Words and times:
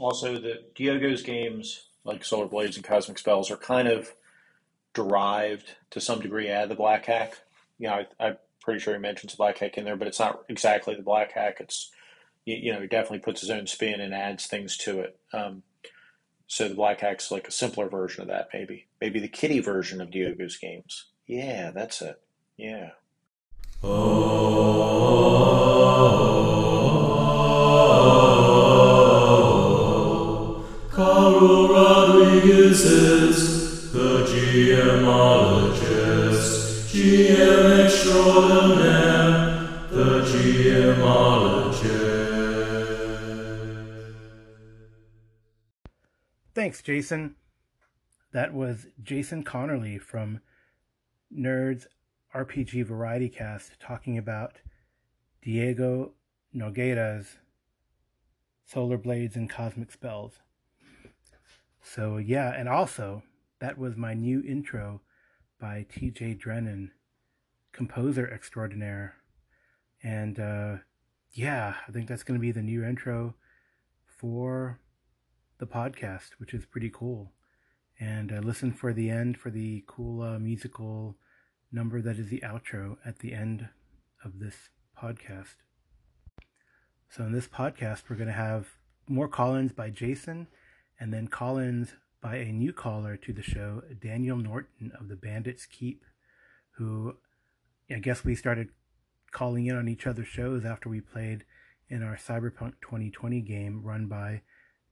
Also, 0.00 0.38
the 0.38 0.62
Diogo's 0.74 1.22
games, 1.22 1.88
like 2.04 2.24
Solar 2.24 2.46
Blades 2.46 2.76
and 2.76 2.84
Cosmic 2.84 3.18
Spells, 3.18 3.50
are 3.50 3.58
kind 3.58 3.86
of 3.86 4.14
derived 4.94 5.76
to 5.90 6.00
some 6.00 6.20
degree 6.20 6.50
out 6.50 6.62
of 6.62 6.68
the 6.70 6.74
Black 6.74 7.04
Hack. 7.04 7.36
You 7.78 7.88
know, 7.88 8.04
I, 8.18 8.26
I'm 8.26 8.38
pretty 8.62 8.80
sure 8.80 8.94
he 8.94 8.98
mentions 8.98 9.32
the 9.32 9.36
Black 9.36 9.58
Hack 9.58 9.76
in 9.76 9.84
there, 9.84 9.96
but 9.96 10.08
it's 10.08 10.18
not 10.18 10.44
exactly 10.48 10.94
the 10.94 11.02
Black 11.02 11.32
Hack. 11.32 11.58
It's 11.60 11.90
you, 12.46 12.56
you 12.56 12.72
know, 12.72 12.80
he 12.80 12.86
definitely 12.86 13.18
puts 13.18 13.42
his 13.42 13.50
own 13.50 13.66
spin 13.66 14.00
and 14.00 14.14
adds 14.14 14.46
things 14.46 14.78
to 14.78 15.00
it. 15.00 15.18
Um, 15.34 15.64
so 16.46 16.66
the 16.66 16.74
Black 16.74 17.00
Hack's 17.00 17.30
like 17.30 17.46
a 17.46 17.52
simpler 17.52 17.90
version 17.90 18.22
of 18.22 18.28
that, 18.28 18.48
maybe. 18.54 18.86
Maybe 19.02 19.20
the 19.20 19.28
kitty 19.28 19.60
version 19.60 20.00
of 20.00 20.10
Diogo's 20.10 20.56
games. 20.56 21.10
Yeah, 21.26 21.72
that's 21.72 22.00
it. 22.00 22.18
Yeah. 22.56 22.92
Carl 23.82 25.00
The 32.70 34.24
GMologist, 34.30 35.74
GM 36.92 37.84
extraordinaire, 37.84 39.68
the. 39.90 40.70
Thanks, 46.54 46.80
Jason. 46.80 47.34
That 48.30 48.54
was 48.54 48.86
Jason 49.02 49.42
Connerly 49.42 50.00
from 50.00 50.38
Nerds 51.36 51.86
RPG 52.32 52.86
Variety 52.86 53.28
Cast 53.28 53.80
talking 53.80 54.16
about 54.16 54.60
Diego 55.42 56.12
Nogueira's 56.54 57.38
Solar 58.64 58.96
Blades 58.96 59.34
and 59.34 59.50
Cosmic 59.50 59.90
Spells. 59.90 60.38
So, 61.82 62.18
yeah, 62.18 62.52
and 62.56 62.68
also, 62.68 63.22
that 63.60 63.78
was 63.78 63.96
my 63.96 64.14
new 64.14 64.42
intro 64.42 65.00
by 65.60 65.86
TJ 65.90 66.38
Drennon, 66.38 66.92
composer 67.72 68.28
extraordinaire. 68.30 69.16
And 70.02 70.38
uh, 70.38 70.76
yeah, 71.32 71.74
I 71.86 71.92
think 71.92 72.08
that's 72.08 72.22
going 72.22 72.38
to 72.38 72.42
be 72.42 72.52
the 72.52 72.62
new 72.62 72.84
intro 72.84 73.34
for 74.06 74.80
the 75.58 75.66
podcast, 75.66 76.30
which 76.38 76.54
is 76.54 76.64
pretty 76.64 76.90
cool. 76.90 77.32
And 77.98 78.32
uh, 78.32 78.40
listen 78.40 78.72
for 78.72 78.92
the 78.92 79.10
end 79.10 79.36
for 79.36 79.50
the 79.50 79.84
cool 79.86 80.22
uh, 80.22 80.38
musical 80.38 81.16
number 81.70 82.00
that 82.00 82.18
is 82.18 82.28
the 82.28 82.40
outro 82.40 82.96
at 83.04 83.18
the 83.18 83.34
end 83.34 83.68
of 84.24 84.38
this 84.38 84.70
podcast. 84.98 85.56
So, 87.10 87.24
in 87.24 87.32
this 87.32 87.48
podcast, 87.48 88.04
we're 88.08 88.16
going 88.16 88.28
to 88.28 88.32
have 88.32 88.68
more 89.08 89.28
call 89.28 89.54
ins 89.56 89.72
by 89.72 89.90
Jason 89.90 90.46
and 91.00 91.12
then 91.12 91.26
call 91.26 91.58
ins 91.58 91.94
by 92.20 92.36
a 92.36 92.52
new 92.52 92.72
caller 92.72 93.16
to 93.16 93.32
the 93.32 93.42
show, 93.42 93.82
Daniel 94.00 94.36
Norton 94.36 94.92
of 95.00 95.08
the 95.08 95.16
Bandits 95.16 95.64
Keep, 95.64 96.04
who 96.72 97.16
I 97.90 97.98
guess 97.98 98.24
we 98.24 98.34
started 98.34 98.68
calling 99.32 99.66
in 99.66 99.76
on 99.76 99.88
each 99.88 100.06
other's 100.06 100.28
shows 100.28 100.64
after 100.64 100.88
we 100.88 101.00
played 101.00 101.44
in 101.88 102.02
our 102.02 102.16
Cyberpunk 102.16 102.74
2020 102.82 103.40
game 103.40 103.82
run 103.82 104.06
by 104.06 104.42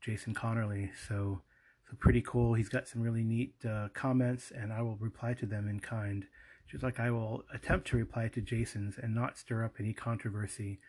Jason 0.00 0.34
Connerly. 0.34 0.90
So, 1.06 1.42
so 1.88 1.96
pretty 1.98 2.22
cool. 2.22 2.54
He's 2.54 2.68
got 2.68 2.88
some 2.88 3.02
really 3.02 3.22
neat 3.22 3.54
uh, 3.68 3.88
comments, 3.92 4.50
and 4.50 4.72
I 4.72 4.82
will 4.82 4.96
reply 4.96 5.34
to 5.34 5.46
them 5.46 5.68
in 5.68 5.80
kind, 5.80 6.26
just 6.70 6.82
like 6.82 6.98
I 6.98 7.10
will 7.10 7.44
attempt 7.52 7.86
to 7.88 7.96
reply 7.96 8.28
to 8.28 8.40
Jason's 8.40 8.96
and 9.00 9.14
not 9.14 9.38
stir 9.38 9.64
up 9.64 9.74
any 9.78 9.92
controversy. 9.92 10.80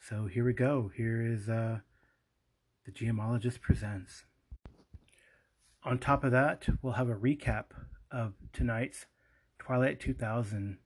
So 0.00 0.26
here 0.26 0.44
we 0.44 0.52
go. 0.52 0.90
Here 0.96 1.22
is 1.22 1.48
uh, 1.48 1.78
the 2.84 2.92
GMologist 2.92 3.60
presents. 3.60 4.24
On 5.88 5.98
top 5.98 6.22
of 6.22 6.32
that, 6.32 6.66
we'll 6.82 6.92
have 6.92 7.08
a 7.08 7.14
recap 7.14 7.70
of 8.10 8.34
tonight's 8.52 9.06
Twilight 9.58 9.98
2000 9.98 10.76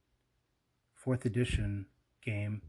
fourth 0.95 1.25
edition 1.25 1.87
game. 2.25 2.63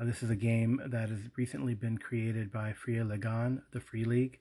Uh, 0.00 0.06
this 0.06 0.22
is 0.22 0.30
a 0.30 0.36
game 0.36 0.80
that 0.86 1.10
has 1.10 1.18
recently 1.36 1.74
been 1.74 1.98
created 1.98 2.50
by 2.50 2.72
Fria 2.72 3.04
Ligan, 3.04 3.60
the 3.74 3.80
Free 3.80 4.04
League 4.04 4.38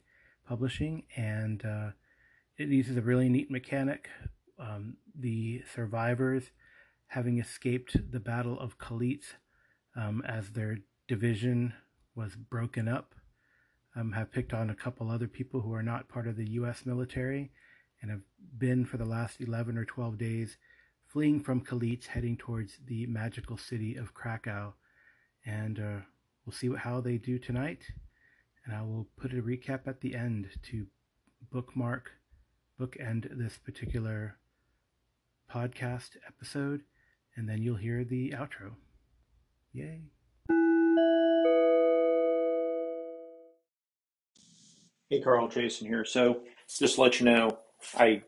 Publishing, 0.48 1.04
and 1.18 1.66
uh, 1.66 1.90
it 2.58 2.70
uses 2.70 2.96
a 2.96 3.02
really 3.02 3.28
neat 3.28 3.52
mechanic. 3.52 4.08
Um, 4.58 4.96
the 5.14 5.62
survivors, 5.76 6.52
having 7.08 7.38
escaped 7.38 7.98
the 8.14 8.22
Battle 8.22 8.58
of 8.58 8.78
Khalitz 8.78 9.34
um, 9.94 10.24
as 10.26 10.52
their 10.52 10.78
division 11.10 11.74
was 12.16 12.38
broken 12.38 12.88
up, 12.88 13.14
um, 13.96 14.12
have 14.12 14.32
picked 14.32 14.54
on 14.54 14.70
a 14.70 14.76
couple 14.76 15.10
other 15.10 15.28
people 15.28 15.62
who 15.62 15.74
are 15.74 15.84
not 15.84 16.10
part 16.10 16.28
of 16.28 16.36
the 16.36 16.52
U.S. 16.52 16.86
military 16.86 17.52
and 18.02 18.12
have 18.12 18.22
been 18.58 18.86
for 18.86 18.98
the 18.98 19.06
last 19.06 19.40
11 19.40 19.78
or 19.78 19.86
12 19.86 20.18
days 20.18 20.58
fleeing 21.08 21.40
from 21.40 21.62
Khalitz, 21.62 22.08
heading 22.08 22.36
towards 22.36 22.78
the 22.86 23.06
magical 23.06 23.58
city 23.58 23.96
of 23.96 24.14
Krakow. 24.14 24.74
And 25.46 25.80
uh, 25.80 26.02
we'll 26.46 26.54
see 26.54 26.68
what, 26.70 26.80
how 26.80 27.00
they 27.00 27.18
do 27.18 27.40
tonight. 27.40 27.84
And 28.66 28.76
I 28.76 28.82
will 28.82 29.08
put 29.18 29.32
a 29.32 29.42
recap 29.42 29.88
at 29.88 30.02
the 30.02 30.16
end 30.16 30.50
to 30.64 30.88
bookmark, 31.52 32.12
bookend 32.80 33.38
this 33.38 33.58
particular 33.58 34.38
podcast 35.50 36.18
episode. 36.28 36.82
And 37.38 37.48
then 37.48 37.62
you'll 37.62 37.78
hear 37.78 38.04
the 38.04 38.32
outro. 38.32 38.74
Yay. 39.72 40.02
Hey, 45.08 45.22
Carl, 45.22 45.48
Jason 45.50 45.86
here. 45.86 46.04
So, 46.04 46.42
just 46.80 46.96
to 46.96 47.02
let 47.02 47.20
you 47.20 47.28
know, 47.28 47.60
I 47.96 48.24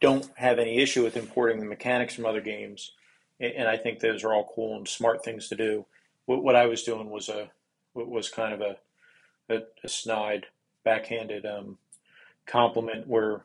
don't 0.00 0.30
have 0.36 0.60
any 0.60 0.78
issue 0.78 1.02
with 1.02 1.16
importing 1.16 1.58
the 1.58 1.66
mechanics 1.66 2.14
from 2.14 2.24
other 2.24 2.40
games, 2.40 2.92
and 3.40 3.66
I 3.66 3.76
think 3.76 3.98
those 3.98 4.22
are 4.22 4.32
all 4.32 4.52
cool 4.54 4.76
and 4.76 4.86
smart 4.86 5.24
things 5.24 5.48
to 5.48 5.56
do. 5.56 5.86
What, 6.26 6.54
I 6.54 6.66
was 6.66 6.84
doing 6.84 7.10
was 7.10 7.28
a 7.28 7.50
was 7.94 8.28
kind 8.28 8.54
of 8.54 8.60
a 8.60 8.76
a, 9.52 9.62
a 9.82 9.88
snide, 9.88 10.46
backhanded 10.84 11.44
um, 11.46 11.78
compliment 12.46 13.08
where 13.08 13.44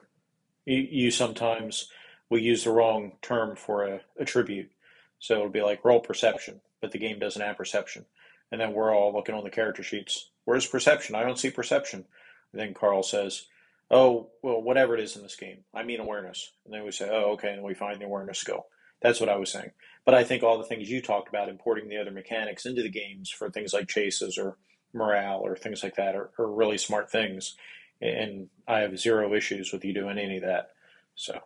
you, 0.65 0.87
you, 0.91 1.11
sometimes 1.11 1.89
will 2.29 2.37
use 2.37 2.65
the 2.65 2.71
wrong 2.71 3.13
term 3.23 3.55
for 3.55 3.83
a 3.83 4.01
attribute. 4.19 4.69
So 5.17 5.35
it'll 5.35 5.49
be 5.49 5.63
like 5.63 5.83
roll 5.83 6.01
perception, 6.01 6.61
but 6.81 6.91
the 6.91 6.99
game 6.99 7.17
doesn't 7.17 7.41
have 7.41 7.57
perception, 7.57 8.05
and 8.51 8.61
then 8.61 8.73
we're 8.73 8.93
all 8.95 9.11
looking 9.11 9.33
on 9.33 9.43
the 9.43 9.49
character 9.49 9.81
sheets. 9.81 10.29
Where's 10.45 10.67
perception? 10.67 11.15
I 11.15 11.23
don't 11.23 11.39
see 11.39 11.49
perception. 11.49 12.05
And 12.51 12.61
then 12.61 12.73
Carl 12.73 13.03
says, 13.03 13.45
oh, 13.91 14.29
well, 14.41 14.61
whatever 14.61 14.95
it 14.95 15.03
is 15.03 15.15
in 15.15 15.23
this 15.23 15.35
game, 15.35 15.59
I 15.73 15.83
mean 15.83 15.99
awareness. 15.99 16.51
And 16.65 16.73
then 16.73 16.83
we 16.83 16.91
say, 16.91 17.09
oh, 17.11 17.31
okay, 17.33 17.53
and 17.53 17.63
we 17.63 17.73
find 17.73 17.99
the 17.99 18.05
awareness 18.05 18.39
skill. 18.39 18.67
That's 19.01 19.19
what 19.19 19.29
I 19.29 19.37
was 19.37 19.51
saying. 19.51 19.71
But 20.05 20.13
I 20.13 20.23
think 20.23 20.43
all 20.43 20.57
the 20.57 20.63
things 20.63 20.89
you 20.89 21.01
talked 21.01 21.29
about, 21.29 21.49
importing 21.49 21.87
the 21.87 21.97
other 21.97 22.11
mechanics 22.11 22.65
into 22.65 22.81
the 22.81 22.89
games 22.89 23.29
for 23.29 23.49
things 23.49 23.73
like 23.73 23.87
chases 23.87 24.37
or 24.37 24.57
morale 24.93 25.39
or 25.39 25.55
things 25.55 25.83
like 25.83 25.95
that, 25.95 26.15
are, 26.15 26.31
are 26.37 26.51
really 26.51 26.77
smart 26.77 27.11
things. 27.11 27.55
And 28.01 28.47
I 28.67 28.79
have 28.79 28.99
zero 28.99 29.33
issues 29.33 29.71
with 29.71 29.85
you 29.85 29.93
doing 29.93 30.17
any 30.17 30.37
of 30.37 30.43
that. 30.43 30.71
So 31.15 31.39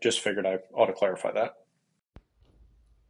just 0.00 0.20
figured 0.20 0.46
I 0.46 0.58
ought 0.74 0.86
to 0.86 0.92
clarify 0.92 1.32
that. 1.32 1.56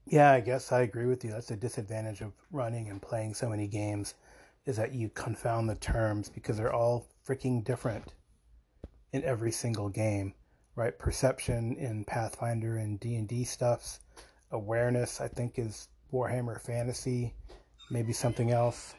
Yeah, 0.06 0.32
I 0.32 0.40
guess 0.40 0.72
I 0.72 0.82
agree 0.82 1.06
with 1.06 1.24
you. 1.24 1.30
That's 1.30 1.50
a 1.50 1.56
disadvantage 1.56 2.22
of 2.22 2.32
running 2.50 2.88
and 2.88 3.00
playing 3.00 3.34
so 3.34 3.48
many 3.48 3.66
games 3.66 4.14
is 4.66 4.76
that 4.76 4.92
you 4.92 5.08
confound 5.10 5.68
the 5.68 5.74
terms 5.76 6.28
because 6.28 6.56
they're 6.56 6.72
all 6.72 7.06
freaking 7.26 7.64
different 7.64 8.12
in 9.12 9.22
every 9.24 9.52
single 9.52 9.88
game, 9.88 10.34
right? 10.74 10.98
Perception 10.98 11.76
in 11.76 12.04
Pathfinder 12.04 12.78
and 12.78 12.98
D 12.98 13.16
and 13.16 13.28
D 13.28 13.44
stuffs. 13.44 14.00
Awareness, 14.50 15.20
I 15.20 15.28
think, 15.28 15.58
is 15.58 15.88
Warhammer 16.12 16.60
Fantasy. 16.60 17.34
Maybe 17.90 18.12
something 18.12 18.50
else. 18.50 18.94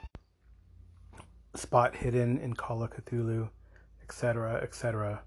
Spot 1.55 1.95
hidden 1.95 2.39
in 2.39 2.53
Call 2.53 2.83
of 2.83 2.91
Cthulhu, 2.91 3.49
etc., 4.01 4.61
etc. 4.63 5.21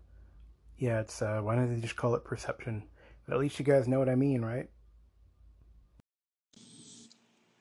Yeah, 0.78 1.00
it's 1.00 1.22
uh, 1.22 1.40
why 1.40 1.54
don't 1.54 1.72
they 1.72 1.80
just 1.80 1.96
call 1.96 2.14
it 2.14 2.24
perception? 2.24 2.82
But 3.26 3.34
at 3.34 3.40
least 3.40 3.58
you 3.58 3.64
guys 3.64 3.88
know 3.88 3.98
what 3.98 4.08
I 4.08 4.14
mean, 4.14 4.42
right? 4.42 4.68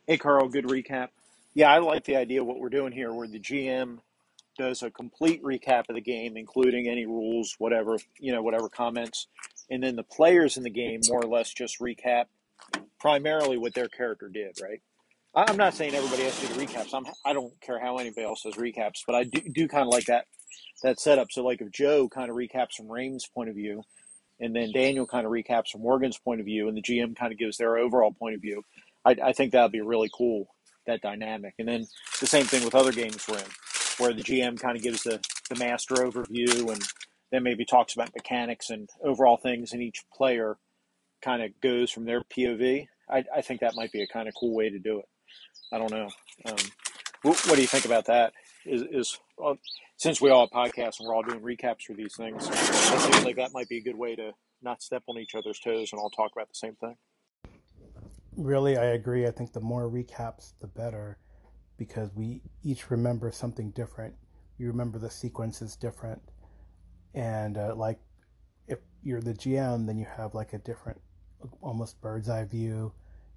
Hey, 0.07 0.17
Carl. 0.17 0.47
Good 0.49 0.65
recap. 0.65 1.09
Yeah, 1.53 1.71
I 1.71 1.79
like 1.79 2.03
the 2.03 2.17
idea 2.17 2.41
of 2.41 2.47
what 2.47 2.59
we're 2.59 2.69
doing 2.69 2.91
here, 2.91 3.13
where 3.13 3.27
the 3.27 3.39
GM 3.39 3.99
does 4.57 4.83
a 4.83 4.91
complete 4.91 5.43
recap 5.43 5.89
of 5.89 5.95
the 5.95 6.01
game, 6.01 6.37
including 6.37 6.87
any 6.87 7.05
rules, 7.05 7.55
whatever 7.57 7.97
you 8.19 8.31
know, 8.31 8.41
whatever 8.41 8.69
comments, 8.69 9.27
and 9.69 9.83
then 9.83 9.95
the 9.95 10.03
players 10.03 10.57
in 10.57 10.63
the 10.63 10.69
game 10.69 11.01
more 11.09 11.21
or 11.21 11.27
less 11.27 11.53
just 11.53 11.79
recap 11.79 12.25
primarily 12.99 13.57
what 13.57 13.73
their 13.73 13.87
character 13.87 14.29
did. 14.29 14.57
Right? 14.61 14.81
I'm 15.35 15.57
not 15.57 15.73
saying 15.73 15.93
everybody 15.93 16.23
has 16.23 16.39
to 16.39 16.47
do 16.47 16.53
recaps. 16.53 16.93
I'm, 16.93 17.05
I 17.25 17.33
don't 17.33 17.53
care 17.59 17.79
how 17.79 17.97
anybody 17.97 18.25
else 18.25 18.43
does 18.43 18.55
recaps, 18.55 19.01
but 19.05 19.15
I 19.15 19.25
do, 19.25 19.41
do 19.41 19.67
kind 19.67 19.83
of 19.83 19.89
like 19.89 20.05
that 20.05 20.25
that 20.83 20.99
setup. 20.99 21.31
So, 21.31 21.43
like 21.43 21.61
if 21.61 21.71
Joe 21.71 22.07
kind 22.07 22.29
of 22.29 22.35
recaps 22.35 22.73
from 22.77 22.91
Rain's 22.91 23.27
point 23.27 23.49
of 23.49 23.55
view, 23.55 23.83
and 24.39 24.55
then 24.55 24.71
Daniel 24.71 25.05
kind 25.05 25.25
of 25.25 25.31
recaps 25.31 25.69
from 25.71 25.81
Morgan's 25.81 26.17
point 26.17 26.39
of 26.39 26.45
view, 26.45 26.67
and 26.67 26.77
the 26.77 26.81
GM 26.81 27.15
kind 27.15 27.31
of 27.31 27.39
gives 27.39 27.57
their 27.57 27.77
overall 27.77 28.11
point 28.11 28.35
of 28.35 28.41
view, 28.41 28.63
I, 29.03 29.15
I 29.23 29.33
think 29.33 29.51
that 29.51 29.63
would 29.63 29.71
be 29.71 29.81
really 29.81 30.09
cool 30.15 30.47
that 30.87 31.01
dynamic. 31.01 31.55
And 31.59 31.67
then 31.67 31.85
the 32.19 32.27
same 32.27 32.45
thing 32.45 32.63
with 32.63 32.75
other 32.75 32.91
games 32.91 33.25
we're 33.27 33.37
in, 33.37 33.45
where 33.97 34.13
the 34.13 34.23
GM 34.23 34.59
kind 34.59 34.77
of 34.77 34.83
gives 34.83 35.03
the 35.03 35.19
the 35.49 35.55
master 35.55 35.95
overview 35.95 36.71
and 36.71 36.81
then 37.31 37.43
maybe 37.43 37.65
talks 37.65 37.93
about 37.93 38.13
mechanics 38.15 38.69
and 38.69 38.89
overall 39.03 39.37
things, 39.37 39.73
and 39.73 39.81
each 39.81 40.03
player 40.13 40.57
kind 41.21 41.41
of 41.41 41.59
goes 41.61 41.91
from 41.91 42.05
their 42.05 42.21
POV. 42.21 42.87
I, 43.09 43.23
I 43.35 43.41
think 43.41 43.61
that 43.61 43.75
might 43.75 43.91
be 43.91 44.01
a 44.01 44.07
kind 44.07 44.27
of 44.27 44.33
cool 44.39 44.55
way 44.55 44.69
to 44.69 44.79
do 44.79 44.99
it. 44.99 45.05
I 45.71 45.77
don't 45.77 45.91
know. 45.91 46.09
Um, 46.45 46.55
what, 47.23 47.37
what 47.47 47.55
do 47.55 47.61
you 47.61 47.67
think 47.67 47.85
about 47.85 48.05
that? 48.05 48.33
Is, 48.65 48.83
is 48.83 49.19
well, 49.37 49.57
since 49.97 50.21
we 50.21 50.29
all 50.29 50.47
have 50.47 50.51
podcasts 50.51 50.99
and 50.99 51.07
we're 51.07 51.15
all 51.15 51.23
doing 51.23 51.41
recaps 51.41 51.83
for 51.87 51.93
these 51.93 52.15
things, 52.15 52.47
it 52.47 52.55
seems 52.55 53.25
like 53.25 53.35
that 53.37 53.51
might 53.53 53.69
be 53.69 53.77
a 53.77 53.83
good 53.83 53.97
way 53.97 54.15
to 54.15 54.31
not 54.61 54.81
step 54.81 55.03
on 55.07 55.17
each 55.17 55.35
other's 55.35 55.59
toes 55.59 55.91
and 55.91 55.99
all 55.99 56.09
talk 56.09 56.31
about 56.35 56.47
the 56.47 56.55
same 56.55 56.75
thing. 56.75 56.95
Really, 58.35 58.77
I 58.77 58.85
agree. 58.85 59.27
I 59.27 59.31
think 59.31 59.53
the 59.53 59.61
more 59.61 59.89
recaps, 59.89 60.53
the 60.59 60.67
better, 60.67 61.17
because 61.77 62.09
we 62.15 62.41
each 62.63 62.89
remember 62.89 63.31
something 63.31 63.71
different. 63.71 64.13
You 64.57 64.67
remember 64.67 64.99
the 64.99 65.09
sequences 65.09 65.75
different, 65.75 66.21
and 67.13 67.57
uh, 67.57 67.75
like 67.75 67.99
if 68.67 68.79
you're 69.03 69.21
the 69.21 69.33
GM, 69.33 69.85
then 69.85 69.97
you 69.97 70.05
have 70.17 70.33
like 70.33 70.53
a 70.53 70.59
different, 70.59 70.99
almost 71.61 72.01
bird's 72.01 72.29
eye 72.29 72.45
view 72.45 72.91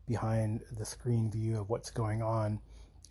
behind 0.07 0.61
the 0.79 0.85
screen 0.85 1.31
view 1.31 1.59
of 1.61 1.69
what's 1.69 1.91
going 1.91 2.23
on, 2.23 2.61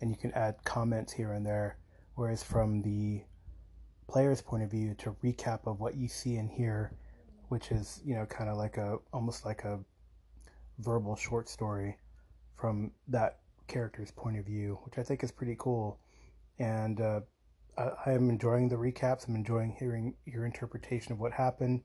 and 0.00 0.10
you 0.10 0.16
can 0.16 0.32
add 0.32 0.56
comments 0.64 1.12
here 1.12 1.32
and 1.32 1.44
there. 1.44 1.78
Whereas 2.14 2.42
from 2.42 2.82
the 2.82 3.22
player's 4.08 4.40
point 4.40 4.62
of 4.62 4.70
view, 4.70 4.94
to 4.98 5.14
recap 5.22 5.66
of 5.66 5.80
what 5.80 5.96
you 5.96 6.08
see 6.08 6.36
and 6.36 6.50
hear, 6.50 6.92
which 7.48 7.70
is 7.70 8.00
you 8.04 8.14
know 8.14 8.26
kind 8.26 8.48
of 8.48 8.56
like 8.56 8.78
a 8.78 8.98
almost 9.12 9.44
like 9.44 9.64
a 9.64 9.80
verbal 10.78 11.16
short 11.16 11.48
story 11.48 11.96
from 12.56 12.90
that 13.08 13.38
character's 13.68 14.10
point 14.10 14.38
of 14.38 14.44
view, 14.44 14.78
which 14.84 14.98
I 14.98 15.02
think 15.02 15.22
is 15.22 15.30
pretty 15.30 15.56
cool. 15.58 16.00
And 16.58 17.00
uh, 17.00 17.20
I, 17.76 17.90
I, 18.06 18.12
am 18.12 18.30
enjoying 18.30 18.68
the 18.68 18.76
recaps. 18.76 19.28
I'm 19.28 19.36
enjoying 19.36 19.76
hearing 19.78 20.14
your 20.26 20.44
interpretation 20.44 21.12
of 21.12 21.20
what 21.20 21.32
happened, 21.32 21.82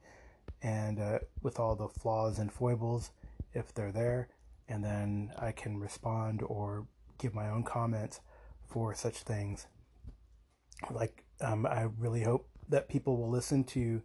and 0.63 1.00
uh, 1.00 1.19
with 1.44 1.59
all 1.59 1.75
the 1.75 1.89
flaws 1.89 2.39
and 2.39 2.51
foibles, 2.51 3.12
if 3.53 3.74
they're 3.74 3.91
there, 3.91 4.30
and 4.68 4.83
then 4.83 5.31
I 5.38 5.51
can 5.51 5.77
respond 5.77 6.41
or 6.44 6.88
give 7.19 7.35
my 7.35 7.50
own 7.50 7.63
comments 7.63 8.21
for 8.65 8.94
such 8.95 9.18
things. 9.18 9.68
Like 10.89 11.25
um, 11.41 11.65
I 11.65 11.88
really 12.00 12.24
hope 12.24 12.50
that 12.69 12.89
people 12.89 13.18
will 13.18 13.30
listen 13.30 13.63
to 13.65 14.01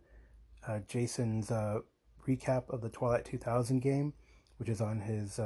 uh, 0.67 0.81
Jason's 0.87 1.51
uh, 1.51 1.81
recap 2.27 2.69
of 2.69 2.83
the 2.83 2.91
Twilight 2.91 3.25
2000 3.25 3.81
game, 3.81 4.13
which 4.59 4.69
is 4.69 4.81
on 4.81 5.01
his 5.01 5.39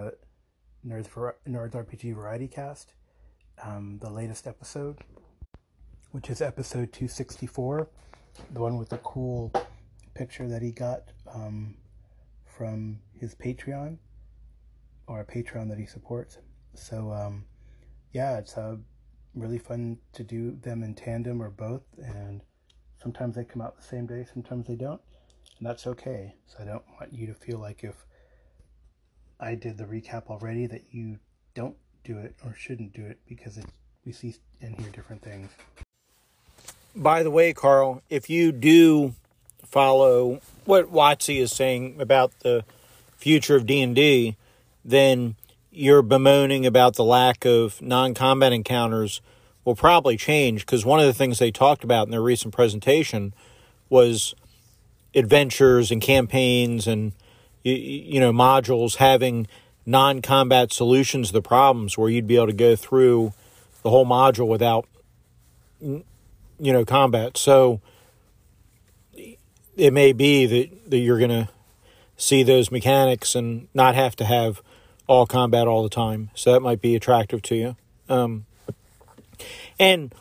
Nerds, 0.87 1.09
Nerds 1.49 1.75
RPG 1.75 2.15
Variety 2.15 2.49
Cast, 2.49 2.95
um, 3.63 3.99
the 4.01 4.11
latest 4.11 4.49
episode, 4.49 4.99
which 6.11 6.29
is 6.29 6.43
episode 6.43 6.93
264, 6.93 7.89
the 8.53 8.61
one 8.61 8.77
with 8.77 8.89
the 8.89 8.99
cool 8.99 9.53
picture 10.15 10.49
that 10.49 10.61
he 10.61 10.73
got 10.73 11.13
um, 11.33 11.77
from 12.45 12.99
his 13.13 13.35
Patreon 13.35 13.97
or 15.07 15.21
a 15.21 15.25
Patreon 15.25 15.69
that 15.69 15.79
he 15.79 15.87
supports. 15.87 16.39
So, 16.75 17.13
um, 17.13 17.45
yeah, 18.13 18.39
it's 18.39 18.57
uh, 18.57 18.77
really 19.35 19.59
fun 19.59 19.99
to 20.15 20.25
do 20.25 20.59
them 20.63 20.83
in 20.83 20.95
tandem 20.95 21.41
or 21.41 21.51
both, 21.51 21.85
and 21.99 22.43
sometimes 23.01 23.37
they 23.37 23.45
come 23.45 23.63
out 23.63 23.77
the 23.77 23.85
same 23.85 24.07
day, 24.07 24.27
sometimes 24.33 24.67
they 24.67 24.75
don't, 24.75 25.01
and 25.59 25.69
that's 25.69 25.87
okay. 25.87 26.35
So, 26.47 26.59
I 26.61 26.65
don't 26.65 26.85
want 26.99 27.13
you 27.13 27.29
to 27.29 27.35
feel 27.35 27.61
like 27.61 27.85
if 27.85 28.05
I 29.43 29.57
did 29.57 29.77
the 29.77 29.85
recap 29.85 30.29
already 30.29 30.67
that 30.67 30.85
you 30.93 31.19
don't 31.55 31.77
do 32.05 32.17
it 32.17 32.37
or 32.45 32.55
shouldn't 32.55 32.93
do 32.95 33.05
it 33.05 33.19
because 33.29 33.59
it, 33.59 33.67
we 34.07 34.13
see 34.13 34.37
and 34.61 34.77
hear 34.77 34.89
different 34.91 35.21
things. 35.21 35.51
By 36.95 37.25
the 37.25 37.31
way, 37.31 37.53
Carl, 37.53 38.03
if 38.09 38.31
you 38.31 38.53
do 38.53 39.15
follow 39.65 40.41
what 40.65 40.93
WotC 40.93 41.41
is 41.41 41.51
saying 41.51 42.01
about 42.01 42.39
the 42.41 42.65
future 43.17 43.57
of 43.57 43.67
D&D, 43.67 44.37
then 44.85 45.35
your 45.73 46.03
bemoaning 46.03 46.65
about 46.65 46.95
the 46.95 47.05
lack 47.05 47.45
of 47.45 47.83
non-combat 47.83 48.53
encounters 48.53 49.21
will 49.65 49.75
probably 49.75 50.17
change 50.17 50.61
because 50.61 50.85
one 50.85 51.01
of 51.01 51.07
the 51.07 51.15
things 51.15 51.41
they 51.41 51.51
talked 51.51 51.83
about 51.83 52.07
in 52.07 52.13
their 52.13 52.23
recent 52.23 52.55
presentation 52.55 53.35
was 53.89 54.35
adventures 55.15 55.91
and 55.91 56.01
campaigns 56.01 56.87
and 56.87 57.13
you, 57.63 57.75
you 57.75 58.21
know, 58.21 58.33
modules 58.33 58.97
having 58.97 59.47
non-combat 59.85 60.73
solutions 60.73 61.29
to 61.29 61.33
the 61.33 61.43
problems 61.43 61.99
where 61.99 62.09
you'd 62.09 62.27
be 62.27 62.37
able 62.37 62.47
to 62.47 62.53
go 62.53 62.77
through 62.77 63.33
the 63.83 63.91
whole 63.91 64.07
module 64.07 64.47
without, 64.47 64.87
you 65.81 66.05
know, 66.59 66.85
combat. 66.85 67.37
So 67.37 67.81
it 69.77 69.93
may 69.93 70.13
be 70.13 70.47
that, 70.47 70.91
that 70.91 70.99
you're 70.99 71.19
going 71.19 71.31
to 71.31 71.49
see 72.17 72.43
those 72.43 72.71
mechanics 72.71 73.35
and 73.35 73.67
not 73.75 73.95
have 73.95 74.15
to 74.17 74.25
have 74.25 74.63
all 75.09 75.27
combat 75.27 75.67
all 75.67 75.83
the 75.83 75.89
time. 75.89 76.31
So 76.35 76.53
that 76.53 76.61
might 76.61 76.81
be 76.81 76.95
attractive 76.95 77.43
to 77.43 77.57
you. 77.57 77.77
Um, 78.09 78.47
and 79.81 80.15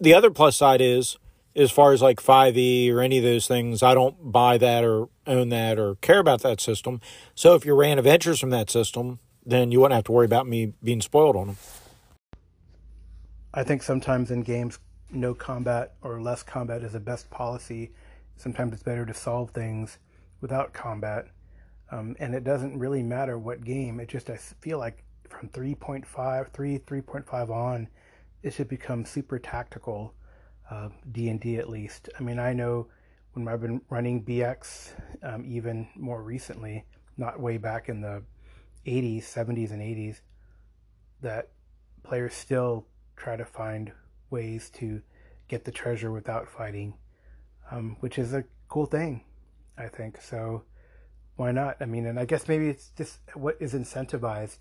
the 0.00 0.14
other 0.14 0.30
plus 0.30 0.56
side 0.56 0.80
is 0.80 1.16
as 1.56 1.70
far 1.70 1.92
as 1.92 2.00
like 2.00 2.20
5e 2.20 2.92
or 2.92 3.00
any 3.00 3.18
of 3.18 3.24
those 3.24 3.46
things, 3.46 3.82
I 3.82 3.94
don't 3.94 4.32
buy 4.32 4.58
that 4.58 4.84
or 4.84 5.08
own 5.26 5.48
that 5.48 5.78
or 5.78 5.96
care 5.96 6.18
about 6.18 6.42
that 6.42 6.60
system. 6.60 7.00
So 7.34 7.54
if 7.54 7.64
you 7.64 7.74
ran 7.74 7.98
adventures 7.98 8.38
from 8.38 8.50
that 8.50 8.70
system, 8.70 9.18
then 9.44 9.72
you 9.72 9.80
wouldn't 9.80 9.96
have 9.96 10.04
to 10.04 10.12
worry 10.12 10.26
about 10.26 10.46
me 10.46 10.74
being 10.82 11.00
spoiled 11.00 11.36
on 11.36 11.46
them. 11.48 11.56
I 13.52 13.64
think 13.64 13.82
sometimes 13.82 14.30
in 14.30 14.42
games, 14.42 14.78
no 15.10 15.34
combat 15.34 15.94
or 16.02 16.20
less 16.20 16.42
combat 16.42 16.82
is 16.84 16.92
the 16.92 17.00
best 17.00 17.30
policy. 17.30 17.90
Sometimes 18.36 18.72
it's 18.72 18.82
better 18.82 19.04
to 19.04 19.14
solve 19.14 19.50
things 19.50 19.98
without 20.40 20.72
combat. 20.72 21.26
Um, 21.90 22.14
and 22.20 22.34
it 22.34 22.44
doesn't 22.44 22.78
really 22.78 23.02
matter 23.02 23.38
what 23.38 23.64
game. 23.64 23.98
It 23.98 24.08
just, 24.08 24.30
I 24.30 24.36
feel 24.36 24.78
like 24.78 25.02
from 25.28 25.48
3.5, 25.48 26.52
3, 26.52 26.78
3.5 26.78 27.50
on, 27.50 27.88
it 28.42 28.54
should 28.54 28.68
become 28.68 29.04
super 29.04 29.38
tactical 29.40 30.14
uh, 30.70 30.88
D&D 31.10 31.56
at 31.56 31.68
least. 31.68 32.08
I 32.18 32.22
mean, 32.22 32.38
I 32.38 32.52
know 32.52 32.86
when 33.32 33.46
I've 33.48 33.60
been 33.60 33.80
running 33.90 34.24
BX, 34.24 34.92
um, 35.22 35.44
even 35.46 35.88
more 35.96 36.22
recently, 36.22 36.84
not 37.16 37.40
way 37.40 37.58
back 37.58 37.88
in 37.88 38.00
the 38.00 38.22
80s, 38.86 39.24
70s, 39.24 39.72
and 39.72 39.82
80s, 39.82 40.20
that 41.22 41.50
players 42.02 42.34
still 42.34 42.86
try 43.16 43.36
to 43.36 43.44
find 43.44 43.92
ways 44.30 44.70
to 44.70 45.02
get 45.48 45.64
the 45.64 45.70
treasure 45.70 46.10
without 46.10 46.48
fighting, 46.48 46.94
um, 47.70 47.96
which 48.00 48.18
is 48.18 48.32
a 48.32 48.44
cool 48.68 48.86
thing, 48.86 49.24
I 49.76 49.88
think. 49.88 50.20
So 50.20 50.62
why 51.36 51.52
not? 51.52 51.76
I 51.80 51.86
mean, 51.86 52.06
and 52.06 52.18
I 52.18 52.24
guess 52.24 52.48
maybe 52.48 52.68
it's 52.68 52.90
just 52.96 53.18
what 53.34 53.56
is 53.60 53.74
incentivized. 53.74 54.60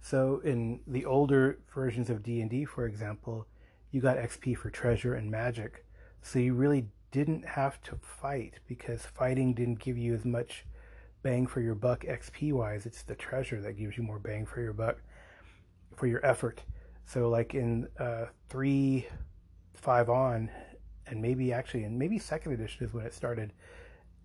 So 0.00 0.40
in 0.44 0.80
the 0.86 1.04
older 1.04 1.58
versions 1.74 2.10
of 2.10 2.22
D&D, 2.22 2.64
for 2.66 2.86
example, 2.86 3.46
you 3.96 4.02
got 4.02 4.18
XP 4.18 4.54
for 4.58 4.68
treasure 4.68 5.14
and 5.14 5.30
magic. 5.30 5.86
So 6.20 6.38
you 6.38 6.52
really 6.52 6.84
didn't 7.12 7.46
have 7.46 7.80
to 7.84 7.96
fight 7.96 8.60
because 8.68 9.06
fighting 9.06 9.54
didn't 9.54 9.78
give 9.78 9.96
you 9.96 10.12
as 10.12 10.26
much 10.26 10.66
bang 11.22 11.46
for 11.46 11.62
your 11.62 11.74
buck 11.74 12.04
XP 12.04 12.52
wise. 12.52 12.84
It's 12.84 13.02
the 13.02 13.14
treasure 13.14 13.58
that 13.62 13.78
gives 13.78 13.96
you 13.96 14.02
more 14.02 14.18
bang 14.18 14.44
for 14.44 14.60
your 14.60 14.74
buck 14.74 14.98
for 15.96 16.06
your 16.06 16.24
effort. 16.26 16.62
So 17.06 17.30
like 17.30 17.54
in 17.54 17.88
uh, 17.98 18.26
three, 18.50 19.06
five 19.72 20.10
on, 20.10 20.50
and 21.06 21.22
maybe 21.22 21.54
actually, 21.54 21.84
and 21.84 21.98
maybe 21.98 22.18
second 22.18 22.52
edition 22.52 22.84
is 22.84 22.92
when 22.92 23.06
it 23.06 23.14
started 23.14 23.54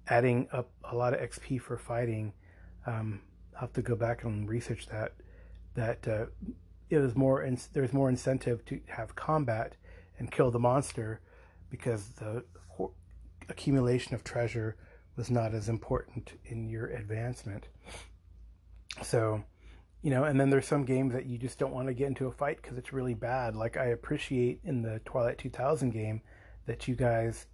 adding 0.10 0.50
up 0.51 0.70
a 0.84 0.94
lot 0.94 1.13
of 1.13 1.22
XP 1.22 1.62
for 1.62 1.78
fighting. 1.78 2.34
Um, 2.86 3.22
I'll 3.56 3.62
have 3.62 3.74
to 3.74 3.82
go 3.82 3.96
back 3.96 4.25
and 4.25 4.50
research 4.50 4.88
that. 4.88 5.13
That 5.75 6.06
uh, 6.06 6.25
it 6.92 7.00
was 7.00 7.16
more 7.16 7.42
in, 7.42 7.58
there's 7.74 7.94
more 7.94 8.10
incentive 8.10 8.64
to 8.66 8.80
have 8.90 9.16
combat 9.16 9.76
and 10.20 10.30
kill 10.30 10.52
the 10.52 10.60
monster 10.60 11.22
because 11.70 12.10
the 12.10 12.44
accumulation 13.50 14.14
of 14.14 14.24
treasure 14.24 14.76
was 15.16 15.32
not 15.32 15.54
as 15.54 15.70
important 15.70 16.34
in 16.46 16.68
your 16.70 16.88
advancement. 16.88 17.68
So, 19.02 19.44
you 20.02 20.10
know, 20.10 20.26
and 20.26 20.40
then 20.40 20.50
there's 20.50 20.68
some 20.68 20.84
games 20.84 21.14
that 21.14 21.26
you 21.26 21.38
just 21.38 21.58
don't 21.58 21.74
want 21.74 21.88
to 21.88 21.94
get 21.94 22.08
into 22.08 22.28
a 22.28 22.32
fight 22.32 22.62
because 22.62 22.78
it's 22.78 22.92
really 22.92 23.14
bad. 23.14 23.56
Like 23.56 23.78
I 23.78 23.86
appreciate 23.86 24.60
in 24.64 24.82
the 24.82 25.00
Twilight 25.06 25.38
2000 25.38 25.92
game 25.92 26.22
that 26.66 26.88
you 26.88 26.96
guys 26.96 27.48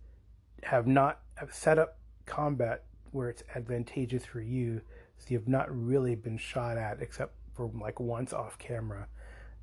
have 0.63 0.88
not 0.88 1.22
have 1.36 1.53
set 1.53 1.77
up 1.77 2.00
combat 2.25 2.86
where 3.12 3.29
it's 3.29 3.44
advantageous 3.56 4.25
for 4.25 4.41
you, 4.41 4.82
so 5.17 5.25
you've 5.29 5.48
not 5.48 5.67
really 5.70 6.15
been 6.15 6.38
shot 6.38 6.77
at 6.77 7.01
except 7.01 7.34
for 7.53 7.72
like 7.74 8.00
once 8.00 8.34
off 8.34 8.58
camera 8.58 9.08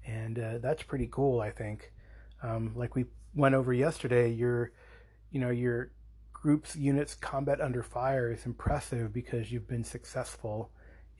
and 0.06 0.38
uh, 0.38 0.58
that's 0.58 0.82
pretty 0.82 1.08
cool. 1.10 1.40
I 1.40 1.50
think, 1.50 1.92
um, 2.42 2.72
like 2.74 2.94
we 2.94 3.06
went 3.34 3.54
over 3.54 3.72
yesterday, 3.72 4.30
your, 4.30 4.72
you 5.30 5.40
know, 5.40 5.50
your 5.50 5.90
group's 6.32 6.76
units 6.76 7.14
combat 7.14 7.60
under 7.60 7.82
fire 7.82 8.30
is 8.30 8.46
impressive 8.46 9.12
because 9.12 9.50
you've 9.50 9.68
been 9.68 9.84
successful 9.84 10.70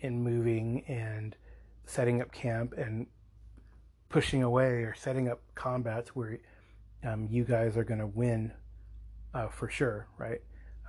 in 0.00 0.22
moving 0.22 0.84
and 0.86 1.36
setting 1.86 2.20
up 2.20 2.30
camp 2.32 2.74
and 2.76 3.06
pushing 4.08 4.42
away 4.42 4.82
or 4.82 4.94
setting 4.94 5.28
up 5.28 5.40
combats 5.54 6.10
where 6.10 6.38
um, 7.04 7.26
you 7.30 7.44
guys 7.44 7.76
are 7.76 7.84
going 7.84 8.00
to 8.00 8.06
win 8.06 8.52
uh, 9.34 9.48
for 9.48 9.68
sure, 9.68 10.06
right? 10.18 10.40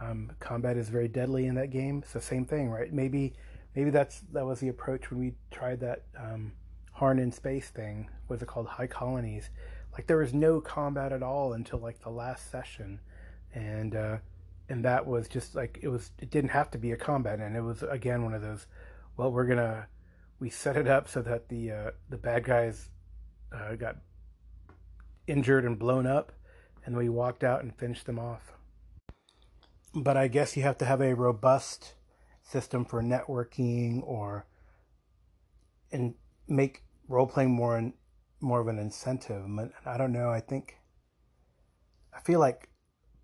Um, 0.02 0.32
combat 0.40 0.78
is 0.78 0.90
very 0.90 1.08
deadly 1.08 1.48
in 1.48 1.56
that 1.56 1.70
game. 1.70 2.00
It's 2.04 2.14
the 2.14 2.22
same 2.22 2.46
thing, 2.46 2.70
right? 2.70 2.92
Maybe 2.92 3.34
maybe 3.76 3.90
that's 3.90 4.22
that 4.34 4.46
was 4.46 4.60
the 4.60 4.68
approach 4.68 5.10
when 5.10 5.20
we 5.20 5.34
tried 5.52 5.80
that 5.80 6.04
um, 6.18 6.52
Harn 6.96 7.20
in 7.20 7.32
space 7.32 7.70
thing. 7.70 8.10
What's 8.28 8.42
it 8.42 8.48
called? 8.48 8.68
High 8.68 8.88
colonies. 8.88 9.50
Like 9.92 10.08
there 10.08 10.18
was 10.18 10.34
no 10.34 10.62
combat 10.62 11.12
at 11.12 11.22
all 11.22 11.52
until 11.52 11.80
like 11.80 12.00
the 12.00 12.10
last 12.10 12.50
session, 12.50 13.02
and 13.54 13.94
uh, 13.96 14.18
and 14.70 14.84
that 14.86 15.06
was 15.06 15.28
just 15.28 15.56
like 15.56 15.80
it 15.82 15.90
was. 15.90 16.12
It 16.20 16.32
didn't 16.32 16.52
have 16.52 16.72
to 16.72 16.78
be 16.78 16.94
a 16.94 16.98
combat, 16.98 17.40
and 17.40 17.56
it 17.56 17.62
was 17.62 17.84
again 17.84 18.24
one 18.24 18.34
of 18.34 18.42
those. 18.42 18.68
Well, 19.18 19.30
we're 19.32 19.46
gonna 19.46 19.88
we 20.40 20.50
set 20.50 20.78
it 20.78 20.88
up 20.88 21.10
so 21.10 21.22
that 21.22 21.50
the 21.50 21.72
uh, 21.72 21.92
the 22.10 22.18
bad 22.18 22.46
guys 22.46 22.90
uh, 23.54 23.76
got 23.76 23.98
injured 25.28 25.66
and 25.66 25.78
blown 25.78 26.08
up, 26.08 26.32
and 26.86 26.96
we 26.96 27.10
walked 27.10 27.44
out 27.44 27.62
and 27.62 27.76
finished 27.76 28.06
them 28.06 28.20
off. 28.20 28.54
But 29.94 30.16
I 30.16 30.30
guess 30.30 30.56
you 30.56 30.64
have 30.64 30.78
to 30.78 30.86
have 30.86 31.02
a 31.02 31.14
robust 31.14 31.96
system 32.42 32.86
for 32.86 33.02
networking 33.02 34.02
or 34.04 34.46
and 35.92 36.14
make 36.48 36.84
role 37.08 37.28
playing 37.28 37.52
more 37.52 37.92
more 38.42 38.60
of 38.62 38.68
an 38.68 38.80
incentive. 38.80 39.46
I 39.86 39.98
don't 39.98 40.12
know. 40.12 40.30
I 40.30 40.40
think 40.40 40.78
I 42.14 42.20
feel 42.20 42.40
like 42.40 42.70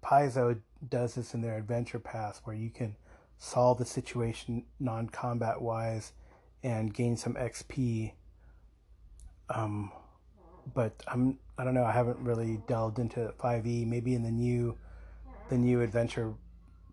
Paizo 0.03 0.59
does 0.89 1.15
this 1.15 1.33
in 1.33 1.41
their 1.41 1.57
adventure 1.57 1.99
paths 1.99 2.41
where 2.43 2.55
you 2.55 2.69
can 2.69 2.95
solve 3.37 3.77
the 3.77 3.85
situation 3.85 4.65
non 4.79 5.09
combat 5.09 5.61
wise 5.61 6.13
and 6.63 6.93
gain 6.93 7.17
some 7.17 7.35
XP. 7.35 8.13
Um, 9.49 9.91
but 10.73 11.01
I'm 11.07 11.39
I 11.57 11.63
don't 11.63 11.73
know. 11.73 11.83
I 11.83 11.91
haven't 11.91 12.19
really 12.19 12.61
delved 12.67 12.99
into 12.99 13.33
5e. 13.39 13.85
Maybe 13.87 14.15
in 14.15 14.23
the 14.23 14.31
new 14.31 14.77
the 15.49 15.57
new 15.57 15.81
adventure 15.81 16.33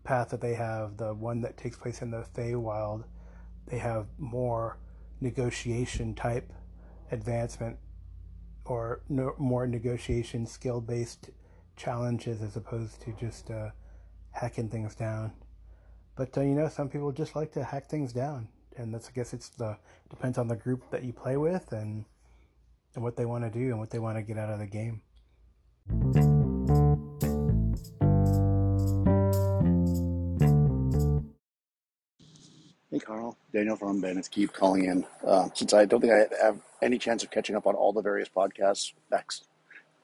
path 0.03 0.29
that 0.29 0.41
they 0.41 0.55
have, 0.55 0.97
the 0.97 1.13
one 1.13 1.41
that 1.41 1.57
takes 1.57 1.77
place 1.77 2.01
in 2.01 2.11
the 2.11 2.25
Feywild, 2.35 3.03
they 3.67 3.77
have 3.77 4.07
more 4.17 4.77
negotiation 5.21 6.13
type 6.13 6.51
advancement 7.11 7.77
or 8.65 9.01
no, 9.09 9.33
more 9.37 9.67
negotiation 9.67 10.45
skill 10.45 10.79
based 10.81 11.29
challenges 11.75 12.41
as 12.41 12.55
opposed 12.55 13.01
to 13.01 13.11
just 13.13 13.49
uh, 13.49 13.69
hacking 14.31 14.69
things 14.69 14.95
down. 14.95 15.31
But 16.15 16.37
uh, 16.37 16.41
you 16.41 16.53
know, 16.53 16.67
some 16.67 16.89
people 16.89 17.11
just 17.11 17.35
like 17.35 17.51
to 17.53 17.63
hack 17.63 17.87
things 17.87 18.13
down, 18.13 18.47
and 18.77 18.93
that's 18.93 19.07
I 19.07 19.11
guess 19.11 19.33
it's 19.33 19.49
the 19.49 19.77
depends 20.09 20.37
on 20.37 20.47
the 20.47 20.55
group 20.55 20.89
that 20.91 21.03
you 21.03 21.13
play 21.13 21.37
with 21.37 21.71
and 21.71 22.05
and 22.95 23.03
what 23.03 23.15
they 23.15 23.25
want 23.25 23.43
to 23.43 23.49
do 23.49 23.67
and 23.67 23.79
what 23.79 23.89
they 23.89 23.99
want 23.99 24.17
to 24.17 24.21
get 24.21 24.37
out 24.37 24.49
of 24.49 24.59
the 24.59 24.67
game. 24.67 25.01
Carl, 32.99 33.37
Daniel 33.53 33.75
from 33.75 34.01
Bandits 34.01 34.27
Keep 34.27 34.53
calling 34.53 34.85
in. 34.85 35.05
Uh, 35.25 35.49
since 35.53 35.73
I 35.73 35.85
don't 35.85 36.01
think 36.01 36.13
I 36.13 36.27
have 36.43 36.59
any 36.81 36.97
chance 36.97 37.23
of 37.23 37.31
catching 37.31 37.55
up 37.55 37.67
on 37.67 37.75
all 37.75 37.93
the 37.93 38.01
various 38.01 38.29
podcasts 38.29 38.93
backs, 39.09 39.43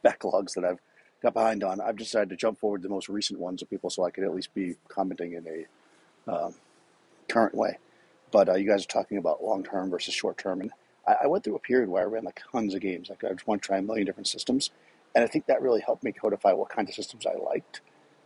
backlogs 0.04 0.54
that 0.56 0.66
I've 0.66 0.80
got 1.22 1.34
behind 1.34 1.64
on, 1.64 1.82
I've 1.82 1.98
decided 1.98 2.30
to 2.30 2.36
jump 2.36 2.60
forward 2.60 2.82
to 2.82 2.88
the 2.88 2.94
most 2.94 3.10
recent 3.10 3.40
ones 3.40 3.62
of 3.62 3.70
people 3.70 3.90
so 3.90 4.04
I 4.04 4.12
could 4.12 4.24
at 4.24 4.34
least 4.34 4.54
be 4.54 4.76
commenting 4.88 5.34
in 5.34 5.46
a 5.48 6.32
um, 6.32 6.56
current 7.28 7.56
way. 7.56 7.78
But 8.32 8.50
uh, 8.50 8.56
you 8.56 8.68
guys 8.68 8.84
are 8.84 8.88
talking 8.88 9.18
about 9.18 9.44
long 9.44 9.64
term 9.64 9.90
versus 9.90 10.14
short 10.14 10.38
term, 10.38 10.62
and 10.62 10.72
I, 11.08 11.16
I, 11.24 11.28
went 11.28 11.44
through 11.44 11.56
a 11.56 11.60
period 11.60 11.90
where 11.90 12.04
I 12.04 12.06
ran 12.06 12.24
like 12.24 12.42
tons 12.52 12.74
of 12.74 12.82
games. 12.82 13.10
Like 13.10 13.24
I 13.24 13.30
just 13.34 13.48
want 13.48 13.62
to 13.62 13.68
try 13.68 13.78
a 13.78 13.82
million 13.82 14.06
different 14.06 14.28
systems, 14.28 14.72
and 15.14 15.24
I 15.24 15.28
think 15.28 15.46
that 15.46 15.62
really 15.62 15.82
helped 15.82 16.04
me 16.04 16.12
codify 16.12 16.54
what 16.54 16.70
kind 16.70 16.90
of 16.90 16.96
systems 16.96 17.26
I 17.26 17.36
liked. 17.38 17.82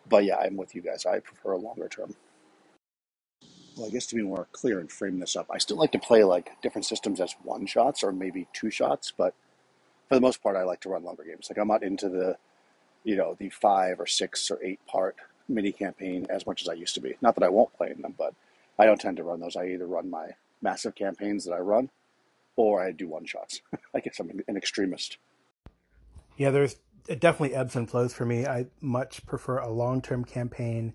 But 0.07 0.23
yeah, 0.23 0.37
I'm 0.37 0.57
with 0.57 0.73
you 0.73 0.81
guys. 0.81 1.05
I 1.05 1.19
prefer 1.19 1.51
a 1.51 1.57
longer 1.57 1.87
term 1.87 2.15
well, 3.75 3.87
I 3.87 3.89
guess 3.89 4.05
to 4.07 4.15
be 4.15 4.21
more 4.21 4.47
clear 4.51 4.79
and 4.79 4.91
frame 4.91 5.19
this 5.19 5.35
up, 5.35 5.47
I 5.51 5.57
still 5.57 5.77
like 5.77 5.91
to 5.93 5.99
play 5.99 6.23
like 6.23 6.51
different 6.61 6.85
systems 6.85 7.19
as 7.19 7.35
one 7.43 7.65
shots 7.65 8.03
or 8.03 8.11
maybe 8.11 8.47
two 8.53 8.69
shots, 8.69 9.13
but 9.15 9.33
for 10.07 10.15
the 10.15 10.21
most 10.21 10.41
part, 10.41 10.55
I 10.55 10.63
like 10.63 10.81
to 10.81 10.89
run 10.89 11.03
longer 11.03 11.23
games. 11.23 11.47
Like 11.49 11.57
I'm 11.57 11.67
not 11.67 11.83
into 11.83 12.09
the, 12.09 12.37
you 13.03 13.15
know, 13.15 13.35
the 13.39 13.49
five 13.49 13.99
or 13.99 14.07
six 14.07 14.49
or 14.49 14.59
eight 14.63 14.79
part 14.87 15.15
mini 15.47 15.71
campaign 15.71 16.27
as 16.29 16.45
much 16.45 16.61
as 16.61 16.69
I 16.69 16.73
used 16.73 16.95
to 16.95 17.01
be. 17.01 17.15
Not 17.21 17.35
that 17.35 17.43
I 17.43 17.49
won't 17.49 17.73
play 17.73 17.91
in 17.95 18.01
them, 18.01 18.15
but 18.17 18.33
I 18.77 18.85
don't 18.85 18.99
tend 18.99 19.17
to 19.17 19.23
run 19.23 19.39
those. 19.39 19.55
I 19.55 19.67
either 19.67 19.85
run 19.85 20.09
my 20.09 20.29
massive 20.61 20.95
campaigns 20.95 21.45
that 21.45 21.53
I 21.53 21.59
run, 21.59 21.89
or 22.55 22.81
I 22.81 22.91
do 22.91 23.07
one 23.07 23.25
shots. 23.25 23.61
I 23.95 23.99
guess 23.99 24.19
I'm 24.19 24.41
an 24.47 24.57
extremist. 24.57 25.17
Yeah, 26.37 26.51
there's 26.51 26.77
definitely 27.07 27.55
ebbs 27.55 27.75
and 27.75 27.89
flows 27.89 28.13
for 28.13 28.25
me. 28.25 28.45
I 28.45 28.67
much 28.81 29.25
prefer 29.25 29.57
a 29.57 29.69
long 29.69 30.01
term 30.01 30.23
campaign 30.23 30.93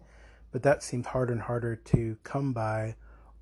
but 0.55 0.63
that 0.63 0.85
seems 0.85 1.09
harder 1.09 1.33
and 1.33 1.43
harder 1.43 1.75
to 1.75 2.17
come 2.23 2.53
by 2.53 2.95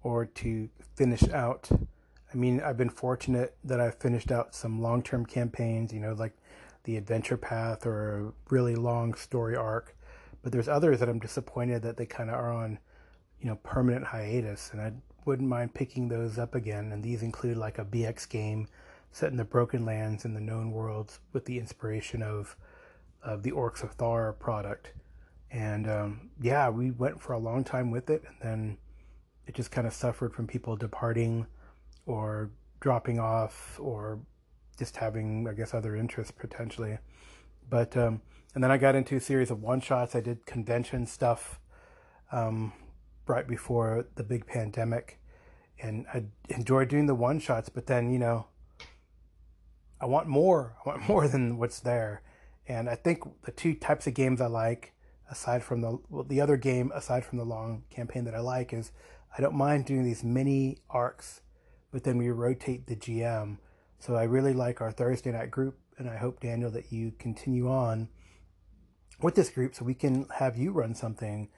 or 0.02 0.24
to 0.24 0.70
finish 0.94 1.22
out. 1.28 1.68
I 1.70 2.34
mean, 2.34 2.58
I've 2.62 2.78
been 2.78 2.88
fortunate 2.88 3.54
that 3.64 3.82
I've 3.82 3.96
finished 3.96 4.32
out 4.32 4.54
some 4.54 4.80
long 4.80 5.02
term 5.02 5.26
campaigns, 5.26 5.92
you 5.92 6.00
know, 6.00 6.14
like 6.14 6.32
the 6.84 6.96
adventure 6.96 7.36
path 7.36 7.84
or 7.84 8.16
a 8.18 8.32
really 8.48 8.76
long 8.76 9.12
story 9.12 9.54
arc. 9.54 9.94
But 10.40 10.52
there's 10.52 10.68
others 10.68 11.00
that 11.00 11.10
I'm 11.10 11.18
disappointed 11.18 11.82
that 11.82 11.98
they 11.98 12.06
kind 12.06 12.30
of 12.30 12.36
are 12.36 12.50
on, 12.50 12.78
you 13.42 13.50
know, 13.50 13.56
permanent 13.56 14.06
hiatus. 14.06 14.70
And 14.72 14.80
I 14.80 14.92
wouldn't 15.26 15.50
mind 15.50 15.74
picking 15.74 16.08
those 16.08 16.38
up 16.38 16.54
again. 16.54 16.92
And 16.92 17.02
these 17.02 17.22
include 17.22 17.58
like 17.58 17.78
a 17.78 17.84
BX 17.84 18.26
game 18.26 18.68
set 19.10 19.30
in 19.30 19.36
the 19.36 19.44
Broken 19.44 19.84
Lands 19.84 20.24
and 20.24 20.34
the 20.34 20.40
known 20.40 20.70
worlds 20.70 21.20
with 21.34 21.44
the 21.44 21.58
inspiration 21.58 22.22
of, 22.22 22.56
of 23.22 23.42
the 23.42 23.52
Orcs 23.52 23.82
of 23.82 23.92
Thar 23.92 24.32
product. 24.32 24.94
And 25.52 25.88
um, 25.88 26.30
yeah, 26.40 26.70
we 26.70 26.90
went 26.90 27.20
for 27.20 27.34
a 27.34 27.38
long 27.38 27.62
time 27.62 27.90
with 27.90 28.08
it, 28.08 28.22
and 28.26 28.36
then 28.40 28.78
it 29.46 29.54
just 29.54 29.70
kind 29.70 29.86
of 29.86 29.92
suffered 29.92 30.34
from 30.34 30.46
people 30.46 30.76
departing 30.76 31.46
or 32.06 32.50
dropping 32.80 33.20
off 33.20 33.78
or 33.78 34.18
just 34.78 34.96
having, 34.96 35.46
I 35.46 35.52
guess, 35.52 35.74
other 35.74 35.94
interests 35.94 36.32
potentially. 36.36 36.98
But 37.68 37.96
um, 37.96 38.22
and 38.54 38.64
then 38.64 38.70
I 38.70 38.78
got 38.78 38.94
into 38.94 39.16
a 39.16 39.20
series 39.20 39.50
of 39.50 39.62
one 39.62 39.80
shots. 39.80 40.14
I 40.14 40.20
did 40.20 40.46
convention 40.46 41.06
stuff 41.06 41.60
um, 42.32 42.72
right 43.26 43.46
before 43.46 44.06
the 44.14 44.24
big 44.24 44.46
pandemic, 44.46 45.20
and 45.78 46.06
I 46.14 46.24
enjoyed 46.48 46.88
doing 46.88 47.06
the 47.06 47.14
one 47.14 47.38
shots. 47.38 47.68
But 47.68 47.86
then 47.86 48.10
you 48.10 48.18
know, 48.18 48.46
I 50.00 50.06
want 50.06 50.28
more. 50.28 50.76
I 50.84 50.88
want 50.88 51.02
more 51.08 51.28
than 51.28 51.58
what's 51.58 51.80
there. 51.80 52.22
And 52.66 52.88
I 52.88 52.94
think 52.94 53.22
the 53.44 53.52
two 53.52 53.74
types 53.74 54.06
of 54.06 54.14
games 54.14 54.40
I 54.40 54.46
like 54.46 54.91
aside 55.32 55.64
from 55.64 55.80
the 55.80 55.98
well, 56.10 56.22
the 56.22 56.40
other 56.40 56.56
game 56.56 56.92
aside 56.94 57.24
from 57.24 57.38
the 57.38 57.44
long 57.44 57.82
campaign 57.90 58.24
that 58.24 58.34
I 58.34 58.40
like 58.40 58.72
is 58.72 58.92
I 59.36 59.40
don't 59.40 59.54
mind 59.54 59.86
doing 59.86 60.04
these 60.04 60.22
mini 60.22 60.78
arcs, 60.90 61.40
but 61.90 62.04
then 62.04 62.18
we 62.18 62.28
rotate 62.28 62.86
the 62.86 62.94
GM. 62.94 63.56
So 63.98 64.14
I 64.14 64.24
really 64.24 64.52
like 64.52 64.80
our 64.80 64.92
Thursday 64.92 65.32
night 65.32 65.50
group, 65.50 65.78
and 65.96 66.08
I 66.08 66.16
hope 66.16 66.40
Daniel 66.40 66.70
that 66.72 66.92
you 66.92 67.12
continue 67.18 67.68
on 67.70 68.08
with 69.22 69.34
this 69.34 69.48
group 69.48 69.74
so 69.74 69.84
we 69.84 69.94
can 69.94 70.26
have 70.36 70.56
you 70.56 70.70
run 70.70 70.94
something. 70.94 71.48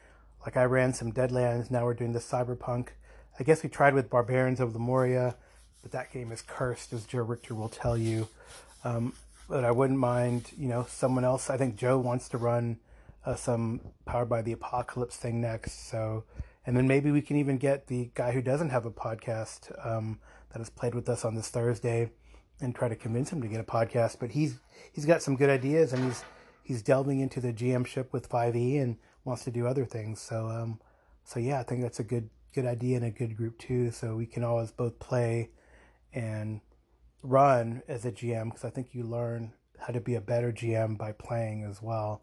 Like 0.44 0.56
I 0.56 0.64
ran 0.64 0.94
some 0.94 1.12
Deadlands, 1.12 1.70
now 1.70 1.84
we're 1.84 1.94
doing 1.94 2.12
the 2.12 2.20
Cyberpunk. 2.20 2.90
I 3.40 3.42
guess 3.42 3.64
we 3.64 3.68
tried 3.68 3.94
with 3.94 4.10
Barbarians 4.10 4.60
of 4.60 4.74
Lemuria, 4.74 5.34
but 5.82 5.90
that 5.90 6.12
game 6.12 6.30
is 6.30 6.42
cursed, 6.42 6.92
as 6.92 7.06
Joe 7.06 7.22
Richter 7.22 7.54
will 7.54 7.68
tell 7.68 7.98
you. 7.98 8.28
Um, 8.84 9.14
but 9.48 9.64
I 9.64 9.72
wouldn't 9.72 9.98
mind, 9.98 10.52
you 10.56 10.68
know, 10.68 10.86
someone 10.88 11.24
else. 11.24 11.50
I 11.50 11.56
think 11.56 11.76
Joe 11.76 11.98
wants 11.98 12.28
to 12.28 12.38
run 12.38 12.78
uh, 13.24 13.34
some 13.34 13.80
Powered 14.04 14.28
by 14.28 14.42
the 14.42 14.52
Apocalypse 14.52 15.16
thing 15.16 15.40
next. 15.40 15.88
So, 15.88 16.24
and 16.66 16.76
then 16.76 16.86
maybe 16.86 17.10
we 17.10 17.22
can 17.22 17.36
even 17.36 17.58
get 17.58 17.86
the 17.86 18.10
guy 18.14 18.32
who 18.32 18.42
doesn't 18.42 18.70
have 18.70 18.86
a 18.86 18.90
podcast 18.90 19.72
um, 19.86 20.20
that 20.52 20.58
has 20.58 20.70
played 20.70 20.94
with 20.94 21.08
us 21.08 21.24
on 21.24 21.34
this 21.34 21.48
Thursday 21.48 22.10
and 22.60 22.74
try 22.74 22.88
to 22.88 22.96
convince 22.96 23.30
him 23.30 23.42
to 23.42 23.48
get 23.48 23.60
a 23.60 23.64
podcast. 23.64 24.18
But 24.20 24.30
he's 24.30 24.58
he's 24.92 25.06
got 25.06 25.22
some 25.22 25.36
good 25.36 25.50
ideas 25.50 25.92
and 25.92 26.04
he's 26.04 26.24
he's 26.62 26.82
delving 26.82 27.20
into 27.20 27.40
the 27.40 27.52
GM 27.52 27.86
ship 27.86 28.12
with 28.12 28.28
5e 28.28 28.80
and 28.80 28.96
wants 29.24 29.44
to 29.44 29.50
do 29.50 29.66
other 29.66 29.84
things. 29.84 30.20
So 30.20 30.48
um, 30.48 30.80
so 31.24 31.40
yeah, 31.40 31.60
I 31.60 31.62
think 31.62 31.82
that's 31.82 32.00
a 32.00 32.04
good 32.04 32.30
good 32.54 32.66
idea 32.66 32.96
and 32.96 33.06
a 33.06 33.10
good 33.10 33.36
group 33.36 33.58
too. 33.58 33.90
So 33.90 34.16
we 34.16 34.26
can 34.26 34.44
always 34.44 34.70
both 34.70 34.98
play 34.98 35.50
and 36.12 36.60
run 37.22 37.82
as 37.88 38.04
a 38.04 38.12
GM 38.12 38.50
because 38.50 38.64
I 38.64 38.70
think 38.70 38.88
you 38.92 39.02
learn 39.02 39.52
how 39.78 39.92
to 39.92 40.00
be 40.00 40.14
a 40.14 40.20
better 40.20 40.52
GM 40.52 40.96
by 40.96 41.12
playing 41.12 41.64
as 41.64 41.82
well. 41.82 42.22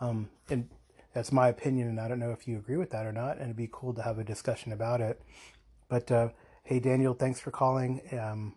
Um, 0.00 0.28
and 0.48 0.68
that's 1.12 1.32
my 1.32 1.48
opinion, 1.48 1.88
and 1.88 2.00
I 2.00 2.08
don't 2.08 2.18
know 2.18 2.32
if 2.32 2.48
you 2.48 2.56
agree 2.56 2.76
with 2.76 2.90
that 2.90 3.06
or 3.06 3.12
not. 3.12 3.36
And 3.36 3.44
it'd 3.44 3.56
be 3.56 3.68
cool 3.70 3.94
to 3.94 4.02
have 4.02 4.18
a 4.18 4.24
discussion 4.24 4.72
about 4.72 5.00
it. 5.00 5.22
But 5.88 6.10
uh, 6.10 6.28
hey, 6.64 6.80
Daniel, 6.80 7.14
thanks 7.14 7.40
for 7.40 7.50
calling 7.50 8.00
um, 8.12 8.54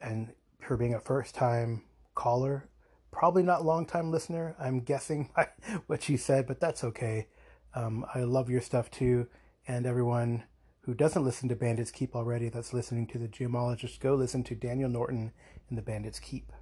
and 0.00 0.32
for 0.60 0.76
being 0.76 0.94
a 0.94 1.00
first 1.00 1.34
time 1.34 1.82
caller. 2.14 2.68
Probably 3.10 3.42
not 3.42 3.64
long 3.64 3.86
time 3.86 4.10
listener. 4.10 4.54
I'm 4.58 4.80
guessing 4.80 5.30
what 5.86 6.08
you 6.08 6.16
said, 6.16 6.46
but 6.46 6.60
that's 6.60 6.84
okay. 6.84 7.28
Um, 7.74 8.04
I 8.14 8.20
love 8.20 8.50
your 8.50 8.60
stuff 8.60 8.90
too. 8.90 9.26
And 9.66 9.86
everyone 9.86 10.44
who 10.82 10.94
doesn't 10.94 11.24
listen 11.24 11.48
to 11.48 11.56
Bandits 11.56 11.90
Keep 11.90 12.14
already, 12.14 12.50
that's 12.50 12.74
listening 12.74 13.06
to 13.08 13.18
the 13.18 13.28
GMologist, 13.28 14.00
go 14.00 14.14
listen 14.14 14.44
to 14.44 14.54
Daniel 14.54 14.90
Norton 14.90 15.32
in 15.70 15.76
the 15.76 15.82
Bandits 15.82 16.20
Keep. 16.20 16.52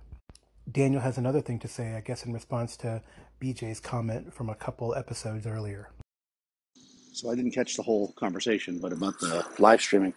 Daniel 0.70 1.00
has 1.00 1.18
another 1.18 1.40
thing 1.40 1.58
to 1.60 1.68
say, 1.68 1.94
I 1.94 2.00
guess, 2.00 2.24
in 2.24 2.32
response 2.32 2.76
to 2.78 3.02
BJ's 3.40 3.80
comment 3.80 4.32
from 4.32 4.48
a 4.48 4.54
couple 4.54 4.94
episodes 4.94 5.46
earlier. 5.46 5.90
So 7.12 7.30
I 7.30 7.34
didn't 7.34 7.50
catch 7.50 7.76
the 7.76 7.82
whole 7.82 8.12
conversation, 8.12 8.78
but 8.78 8.92
about 8.92 9.18
the 9.18 9.44
live 9.58 9.80
streaming. 9.80 10.14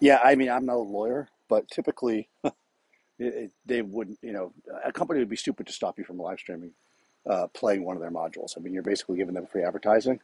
Yeah, 0.00 0.18
I 0.24 0.34
mean, 0.34 0.50
I'm 0.50 0.66
not 0.66 0.76
a 0.76 0.78
lawyer, 0.78 1.28
but 1.48 1.68
typically 1.68 2.28
it, 2.44 2.54
it, 3.18 3.50
they 3.66 3.82
wouldn't, 3.82 4.18
you 4.22 4.32
know, 4.32 4.52
a 4.84 4.90
company 4.90 5.20
would 5.20 5.28
be 5.28 5.36
stupid 5.36 5.66
to 5.66 5.72
stop 5.72 5.98
you 5.98 6.04
from 6.04 6.18
live 6.18 6.40
streaming 6.40 6.72
uh, 7.26 7.46
playing 7.48 7.84
one 7.84 7.96
of 7.96 8.02
their 8.02 8.10
modules. 8.10 8.56
I 8.56 8.60
mean, 8.60 8.72
you're 8.72 8.82
basically 8.82 9.16
giving 9.16 9.34
them 9.34 9.46
free 9.46 9.62
advertising. 9.62 10.20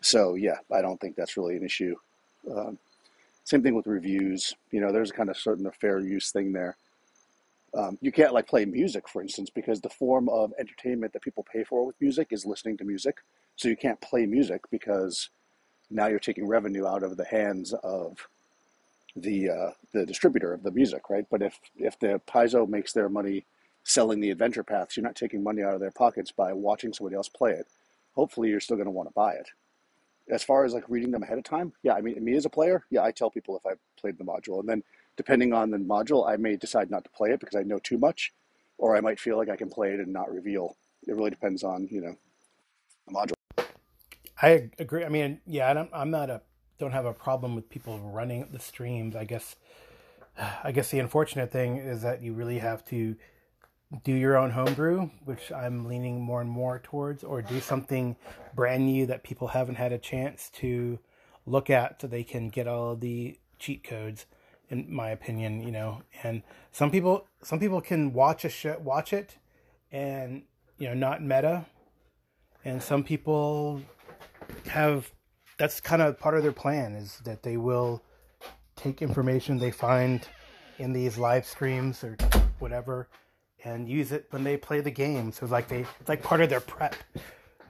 So 0.00 0.34
yeah, 0.34 0.56
I 0.70 0.82
don't 0.82 1.00
think 1.00 1.16
that's 1.16 1.36
really 1.36 1.56
an 1.56 1.64
issue. 1.64 1.94
Um, 2.50 2.78
same 3.44 3.62
thing 3.62 3.74
with 3.74 3.86
reviews. 3.86 4.54
You 4.70 4.80
know, 4.80 4.92
there's 4.92 5.12
kind 5.12 5.30
of 5.30 5.36
certain 5.36 5.70
fair 5.80 6.00
use 6.00 6.30
thing 6.30 6.52
there. 6.52 6.76
Um, 7.74 7.98
you 8.02 8.12
can't 8.12 8.34
like 8.34 8.46
play 8.46 8.64
music, 8.64 9.08
for 9.08 9.22
instance, 9.22 9.48
because 9.48 9.80
the 9.80 9.88
form 9.88 10.28
of 10.28 10.52
entertainment 10.58 11.12
that 11.12 11.22
people 11.22 11.44
pay 11.50 11.64
for 11.64 11.86
with 11.86 12.00
music 12.00 12.28
is 12.30 12.44
listening 12.44 12.76
to 12.78 12.84
music. 12.84 13.18
So 13.56 13.68
you 13.68 13.76
can't 13.76 14.00
play 14.00 14.26
music 14.26 14.62
because 14.70 15.30
now 15.90 16.06
you're 16.06 16.18
taking 16.18 16.46
revenue 16.46 16.86
out 16.86 17.02
of 17.02 17.16
the 17.16 17.24
hands 17.24 17.72
of 17.82 18.28
the 19.16 19.50
uh, 19.50 19.70
the 19.92 20.06
distributor 20.06 20.52
of 20.52 20.62
the 20.62 20.70
music, 20.70 21.10
right? 21.10 21.26
But 21.30 21.42
if 21.42 21.58
if 21.76 21.98
the 21.98 22.20
Paizo 22.26 22.68
makes 22.68 22.92
their 22.92 23.08
money 23.08 23.44
selling 23.84 24.20
the 24.20 24.30
adventure 24.30 24.62
paths, 24.62 24.96
you're 24.96 25.04
not 25.04 25.16
taking 25.16 25.42
money 25.42 25.62
out 25.62 25.74
of 25.74 25.80
their 25.80 25.90
pockets 25.90 26.32
by 26.32 26.52
watching 26.52 26.92
somebody 26.92 27.16
else 27.16 27.28
play 27.28 27.52
it. 27.52 27.66
Hopefully, 28.14 28.48
you're 28.48 28.60
still 28.60 28.76
going 28.76 28.86
to 28.86 28.92
want 28.92 29.08
to 29.08 29.14
buy 29.14 29.32
it. 29.32 29.48
As 30.30 30.42
far 30.42 30.64
as 30.64 30.72
like 30.72 30.84
reading 30.88 31.10
them 31.10 31.22
ahead 31.22 31.38
of 31.38 31.44
time, 31.44 31.72
yeah, 31.82 31.94
I 31.94 32.00
mean, 32.00 32.22
me 32.22 32.36
as 32.36 32.44
a 32.44 32.50
player, 32.50 32.84
yeah, 32.90 33.02
I 33.02 33.10
tell 33.10 33.30
people 33.30 33.56
if 33.56 33.66
I 33.66 33.74
played 34.00 34.18
the 34.18 34.24
module, 34.24 34.60
and 34.60 34.68
then 34.68 34.82
depending 35.16 35.52
on 35.52 35.70
the 35.70 35.78
module, 35.78 36.28
I 36.28 36.36
may 36.36 36.56
decide 36.56 36.90
not 36.90 37.04
to 37.04 37.10
play 37.10 37.30
it 37.30 37.40
because 37.40 37.56
I 37.56 37.62
know 37.62 37.78
too 37.78 37.98
much, 37.98 38.32
or 38.78 38.96
I 38.96 39.00
might 39.00 39.20
feel 39.20 39.36
like 39.36 39.48
I 39.48 39.56
can 39.56 39.68
play 39.68 39.92
it 39.92 40.00
and 40.00 40.12
not 40.12 40.32
reveal. 40.32 40.76
It 41.06 41.14
really 41.14 41.30
depends 41.30 41.62
on 41.62 41.88
you 41.90 42.00
know 42.00 42.16
the 43.06 43.14
module. 43.14 43.66
I 44.40 44.70
agree. 44.78 45.04
I 45.04 45.08
mean, 45.08 45.40
yeah, 45.46 45.70
I 45.70 45.74
don't, 45.74 45.90
I'm 45.92 46.10
not 46.10 46.28
a 46.28 46.42
don't 46.78 46.92
have 46.92 47.06
a 47.06 47.12
problem 47.12 47.54
with 47.54 47.68
people 47.68 47.98
running 48.00 48.48
the 48.50 48.58
streams. 48.58 49.14
I 49.14 49.24
guess, 49.24 49.56
I 50.64 50.72
guess 50.72 50.90
the 50.90 50.98
unfortunate 50.98 51.52
thing 51.52 51.76
is 51.76 52.02
that 52.02 52.22
you 52.22 52.32
really 52.32 52.58
have 52.58 52.84
to 52.86 53.16
do 54.04 54.12
your 54.12 54.36
own 54.36 54.50
homebrew, 54.50 55.10
which 55.24 55.52
I'm 55.52 55.86
leaning 55.86 56.20
more 56.20 56.40
and 56.40 56.50
more 56.50 56.80
towards, 56.82 57.22
or 57.22 57.42
do 57.42 57.60
something 57.60 58.16
brand 58.54 58.86
new 58.86 59.06
that 59.06 59.22
people 59.22 59.48
haven't 59.48 59.74
had 59.74 59.92
a 59.92 59.98
chance 59.98 60.50
to 60.54 60.98
look 61.46 61.70
at, 61.70 62.00
so 62.00 62.06
they 62.06 62.24
can 62.24 62.48
get 62.48 62.66
all 62.66 62.96
the 62.96 63.38
cheat 63.58 63.84
codes. 63.84 64.26
In 64.72 64.86
my 64.88 65.10
opinion, 65.10 65.62
you 65.62 65.70
know, 65.70 66.00
and 66.22 66.42
some 66.72 66.90
people, 66.90 67.26
some 67.42 67.60
people 67.60 67.82
can 67.82 68.14
watch 68.14 68.46
a 68.46 68.48
show, 68.48 68.78
watch 68.82 69.12
it, 69.12 69.36
and 69.92 70.44
you 70.78 70.88
know, 70.88 70.94
not 70.94 71.22
meta, 71.22 71.66
and 72.64 72.82
some 72.82 73.04
people 73.04 73.82
have 74.68 75.12
that's 75.58 75.78
kind 75.78 76.00
of 76.00 76.18
part 76.18 76.36
of 76.36 76.42
their 76.42 76.52
plan 76.52 76.94
is 76.94 77.18
that 77.24 77.42
they 77.42 77.58
will 77.58 78.02
take 78.74 79.02
information 79.02 79.58
they 79.58 79.70
find 79.70 80.26
in 80.78 80.94
these 80.94 81.18
live 81.18 81.46
streams 81.46 82.02
or 82.02 82.16
whatever 82.58 83.08
and 83.64 83.88
use 83.88 84.10
it 84.10 84.26
when 84.30 84.42
they 84.42 84.56
play 84.56 84.80
the 84.80 84.90
game. 84.90 85.30
So 85.32 85.44
it's 85.44 85.52
like 85.52 85.68
they 85.68 85.84
it's 86.00 86.08
like 86.08 86.22
part 86.22 86.40
of 86.40 86.48
their 86.48 86.60
prep. 86.60 86.96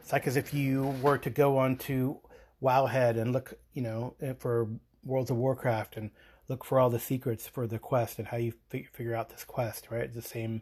It's 0.00 0.12
like 0.12 0.26
as 0.26 0.36
if 0.36 0.54
you 0.54 0.94
were 1.02 1.18
to 1.18 1.30
go 1.30 1.58
onto 1.58 2.18
Wowhead 2.62 3.18
and 3.20 3.32
look, 3.32 3.54
you 3.72 3.82
know, 3.82 4.14
for 4.38 4.68
Worlds 5.04 5.30
of 5.30 5.36
Warcraft 5.36 5.96
and 5.96 6.10
look 6.52 6.64
for 6.66 6.78
all 6.78 6.90
the 6.90 7.00
secrets 7.00 7.48
for 7.48 7.66
the 7.66 7.78
quest 7.78 8.18
and 8.18 8.28
how 8.28 8.36
you 8.36 8.52
figure 8.68 9.14
out 9.14 9.30
this 9.30 9.42
quest, 9.42 9.88
right? 9.90 10.04
It's 10.04 10.14
the 10.14 10.20
same 10.20 10.60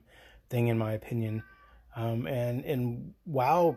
thing 0.48 0.68
in 0.68 0.78
my 0.78 0.92
opinion. 0.92 1.42
Um, 1.96 2.28
and 2.28 2.64
in 2.64 3.14
WoW, 3.26 3.76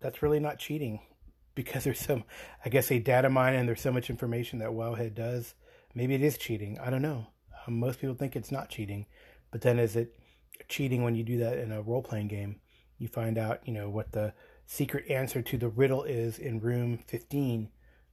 that's 0.00 0.20
really 0.20 0.40
not 0.40 0.58
cheating 0.58 0.98
because 1.54 1.84
there's 1.84 2.00
some, 2.00 2.24
I 2.64 2.68
guess, 2.68 2.90
a 2.90 2.98
data 2.98 3.30
mine 3.30 3.54
and 3.54 3.68
there's 3.68 3.80
so 3.80 3.92
much 3.92 4.10
information 4.10 4.58
that 4.58 4.70
Wowhead 4.70 5.14
does. 5.14 5.54
Maybe 5.94 6.14
it 6.14 6.22
is 6.22 6.36
cheating. 6.36 6.76
I 6.80 6.90
don't 6.90 7.02
know. 7.02 7.28
Um, 7.66 7.78
most 7.78 8.00
people 8.00 8.16
think 8.16 8.34
it's 8.34 8.50
not 8.50 8.68
cheating, 8.68 9.06
but 9.52 9.60
then 9.60 9.78
is 9.78 9.94
it 9.94 10.18
cheating 10.68 11.04
when 11.04 11.14
you 11.14 11.22
do 11.22 11.38
that 11.38 11.58
in 11.58 11.70
a 11.70 11.82
role 11.82 12.02
playing 12.02 12.26
game? 12.26 12.56
You 12.98 13.06
find 13.06 13.38
out, 13.38 13.60
you 13.64 13.72
know, 13.72 13.88
what 13.88 14.10
the 14.10 14.34
secret 14.66 15.08
answer 15.08 15.40
to 15.40 15.56
the 15.56 15.68
riddle 15.68 16.02
is 16.02 16.36
in 16.40 16.58
room 16.58 16.98
15 17.06 17.68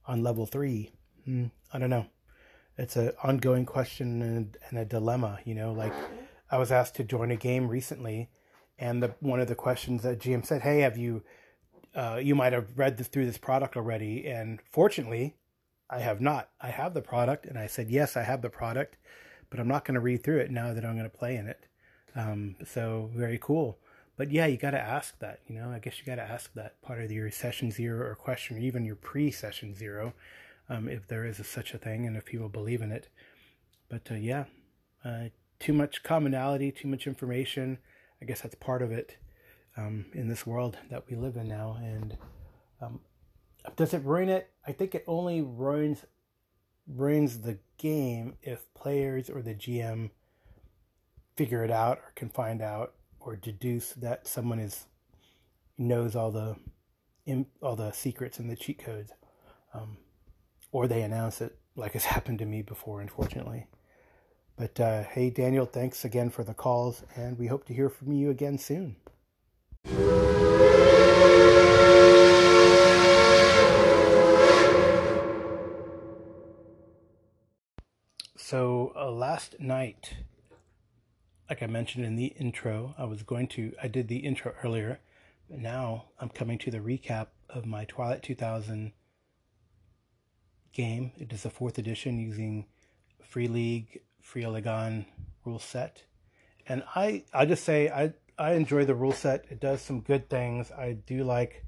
on 0.06 0.22
level 0.22 0.46
three. 0.46 0.92
Hmm, 1.24 1.46
I 1.72 1.80
don't 1.80 1.90
know. 1.90 2.06
It's 2.78 2.96
an 2.96 3.12
ongoing 3.22 3.66
question 3.66 4.22
and, 4.22 4.56
and 4.68 4.78
a 4.78 4.84
dilemma, 4.84 5.38
you 5.44 5.54
know, 5.54 5.72
like 5.72 5.92
I 6.50 6.58
was 6.58 6.72
asked 6.72 6.96
to 6.96 7.04
join 7.04 7.30
a 7.30 7.36
game 7.36 7.68
recently 7.68 8.30
and 8.78 9.02
the 9.02 9.14
one 9.20 9.40
of 9.40 9.48
the 9.48 9.54
questions 9.54 10.02
that 10.02 10.18
GM 10.18 10.44
said, 10.44 10.62
"Hey, 10.62 10.80
have 10.80 10.96
you 10.96 11.22
uh, 11.94 12.20
you 12.22 12.34
might 12.34 12.52
have 12.52 12.78
read 12.78 12.96
this, 12.96 13.08
through 13.08 13.26
this 13.26 13.38
product 13.38 13.76
already. 13.76 14.26
And 14.26 14.60
fortunately, 14.70 15.36
I 15.90 15.98
have 15.98 16.20
not. 16.20 16.50
I 16.60 16.68
have 16.68 16.94
the 16.94 17.02
product, 17.02 17.46
and 17.46 17.58
I 17.58 17.66
said, 17.66 17.90
yes, 17.90 18.16
I 18.16 18.22
have 18.22 18.42
the 18.42 18.50
product, 18.50 18.96
but 19.50 19.60
I'm 19.60 19.68
not 19.68 19.84
going 19.84 19.94
to 19.94 20.00
read 20.00 20.22
through 20.22 20.38
it 20.38 20.50
now 20.50 20.72
that 20.72 20.84
I'm 20.84 20.96
going 20.96 21.10
to 21.10 21.16
play 21.16 21.36
in 21.36 21.46
it. 21.46 21.66
Um, 22.14 22.56
so 22.64 23.10
very 23.14 23.38
cool. 23.40 23.78
But 24.16 24.30
yeah, 24.30 24.46
you 24.46 24.56
got 24.56 24.70
to 24.70 24.80
ask 24.80 25.18
that. 25.20 25.40
You 25.48 25.56
know, 25.56 25.70
I 25.70 25.78
guess 25.78 25.98
you 25.98 26.04
got 26.04 26.16
to 26.16 26.30
ask 26.30 26.52
that 26.54 26.80
part 26.82 27.00
of 27.00 27.10
your 27.10 27.30
session 27.30 27.70
zero 27.70 28.06
or 28.06 28.14
question, 28.14 28.56
or 28.56 28.60
even 28.60 28.84
your 28.84 28.96
pre-session 28.96 29.74
zero, 29.74 30.14
um, 30.68 30.88
if 30.88 31.06
there 31.06 31.24
is 31.24 31.38
a, 31.38 31.44
such 31.44 31.74
a 31.74 31.78
thing, 31.78 32.06
and 32.06 32.16
if 32.16 32.24
people 32.24 32.48
believe 32.48 32.82
in 32.82 32.92
it. 32.92 33.08
But 33.88 34.08
uh, 34.10 34.14
yeah, 34.14 34.44
uh, 35.04 35.28
too 35.58 35.72
much 35.72 36.02
commonality, 36.02 36.72
too 36.72 36.88
much 36.88 37.06
information. 37.06 37.78
I 38.20 38.24
guess 38.24 38.40
that's 38.40 38.54
part 38.54 38.82
of 38.82 38.92
it 38.92 39.16
um, 39.76 40.06
in 40.12 40.28
this 40.28 40.46
world 40.46 40.78
that 40.90 41.04
we 41.08 41.16
live 41.16 41.36
in 41.36 41.48
now. 41.48 41.76
And 41.80 42.16
um, 42.80 43.00
does 43.76 43.94
it 43.94 44.04
ruin 44.04 44.28
it? 44.28 44.50
I 44.66 44.72
think 44.72 44.94
it 44.94 45.04
only 45.06 45.42
ruins 45.42 46.04
ruins 46.88 47.42
the 47.42 47.58
game 47.78 48.34
if 48.42 48.72
players 48.74 49.30
or 49.30 49.40
the 49.40 49.54
GM 49.54 50.10
figure 51.36 51.64
it 51.64 51.70
out 51.70 51.98
or 51.98 52.12
can 52.16 52.28
find 52.28 52.60
out 52.60 52.94
or 53.20 53.36
deduce 53.36 53.92
that 53.92 54.26
someone 54.26 54.58
is 54.58 54.86
knows 55.78 56.16
all 56.16 56.30
the 56.30 56.56
all 57.60 57.76
the 57.76 57.92
secrets 57.92 58.38
and 58.38 58.50
the 58.50 58.56
cheat 58.56 58.78
codes, 58.78 59.12
um, 59.74 59.96
or 60.72 60.88
they 60.88 61.02
announce 61.02 61.40
it 61.40 61.56
like 61.76 61.92
has 61.92 62.04
happened 62.16 62.40
to 62.40 62.46
me 62.46 62.62
before, 62.62 63.00
unfortunately. 63.00 63.66
But 64.56 64.80
uh, 64.80 65.04
hey, 65.04 65.30
Daniel, 65.30 65.66
thanks 65.66 66.04
again 66.04 66.30
for 66.30 66.44
the 66.44 66.54
calls, 66.54 67.04
and 67.14 67.38
we 67.38 67.46
hope 67.46 67.66
to 67.66 67.74
hear 67.74 67.88
from 67.88 68.12
you 68.12 68.30
again 68.30 68.58
soon. 68.58 68.96
So 78.36 78.92
uh, 78.94 79.10
last 79.10 79.58
night, 79.60 80.12
like 81.48 81.62
I 81.62 81.66
mentioned 81.66 82.04
in 82.04 82.16
the 82.16 82.26
intro, 82.38 82.94
I 82.98 83.04
was 83.04 83.22
going 83.22 83.48
to, 83.48 83.72
I 83.82 83.88
did 83.88 84.08
the 84.08 84.18
intro 84.18 84.54
earlier, 84.62 85.00
but 85.48 85.58
now 85.58 86.04
I'm 86.20 86.28
coming 86.28 86.58
to 86.58 86.70
the 86.70 86.80
recap 86.80 87.28
of 87.48 87.64
my 87.64 87.86
Twilight 87.86 88.22
2000 88.22 88.92
game. 90.72 91.12
It 91.16 91.32
is 91.32 91.42
the 91.42 91.50
fourth 91.50 91.78
edition 91.78 92.18
using 92.18 92.66
Free 93.22 93.48
League, 93.48 94.00
Fria 94.20 94.48
Ligan 94.48 95.06
rule 95.44 95.58
set. 95.58 96.04
And 96.66 96.82
I, 96.94 97.24
I 97.32 97.46
just 97.46 97.64
say, 97.64 97.88
I, 97.88 98.12
I 98.38 98.52
enjoy 98.52 98.84
the 98.84 98.94
rule 98.94 99.12
set. 99.12 99.44
It 99.50 99.60
does 99.60 99.82
some 99.82 100.00
good 100.00 100.28
things. 100.28 100.70
I 100.70 100.92
do 100.92 101.24
like 101.24 101.64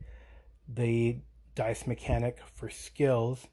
the 0.68 1.18
dice 1.54 1.86
mechanic 1.86 2.38
for 2.54 2.70
skills. 2.70 3.46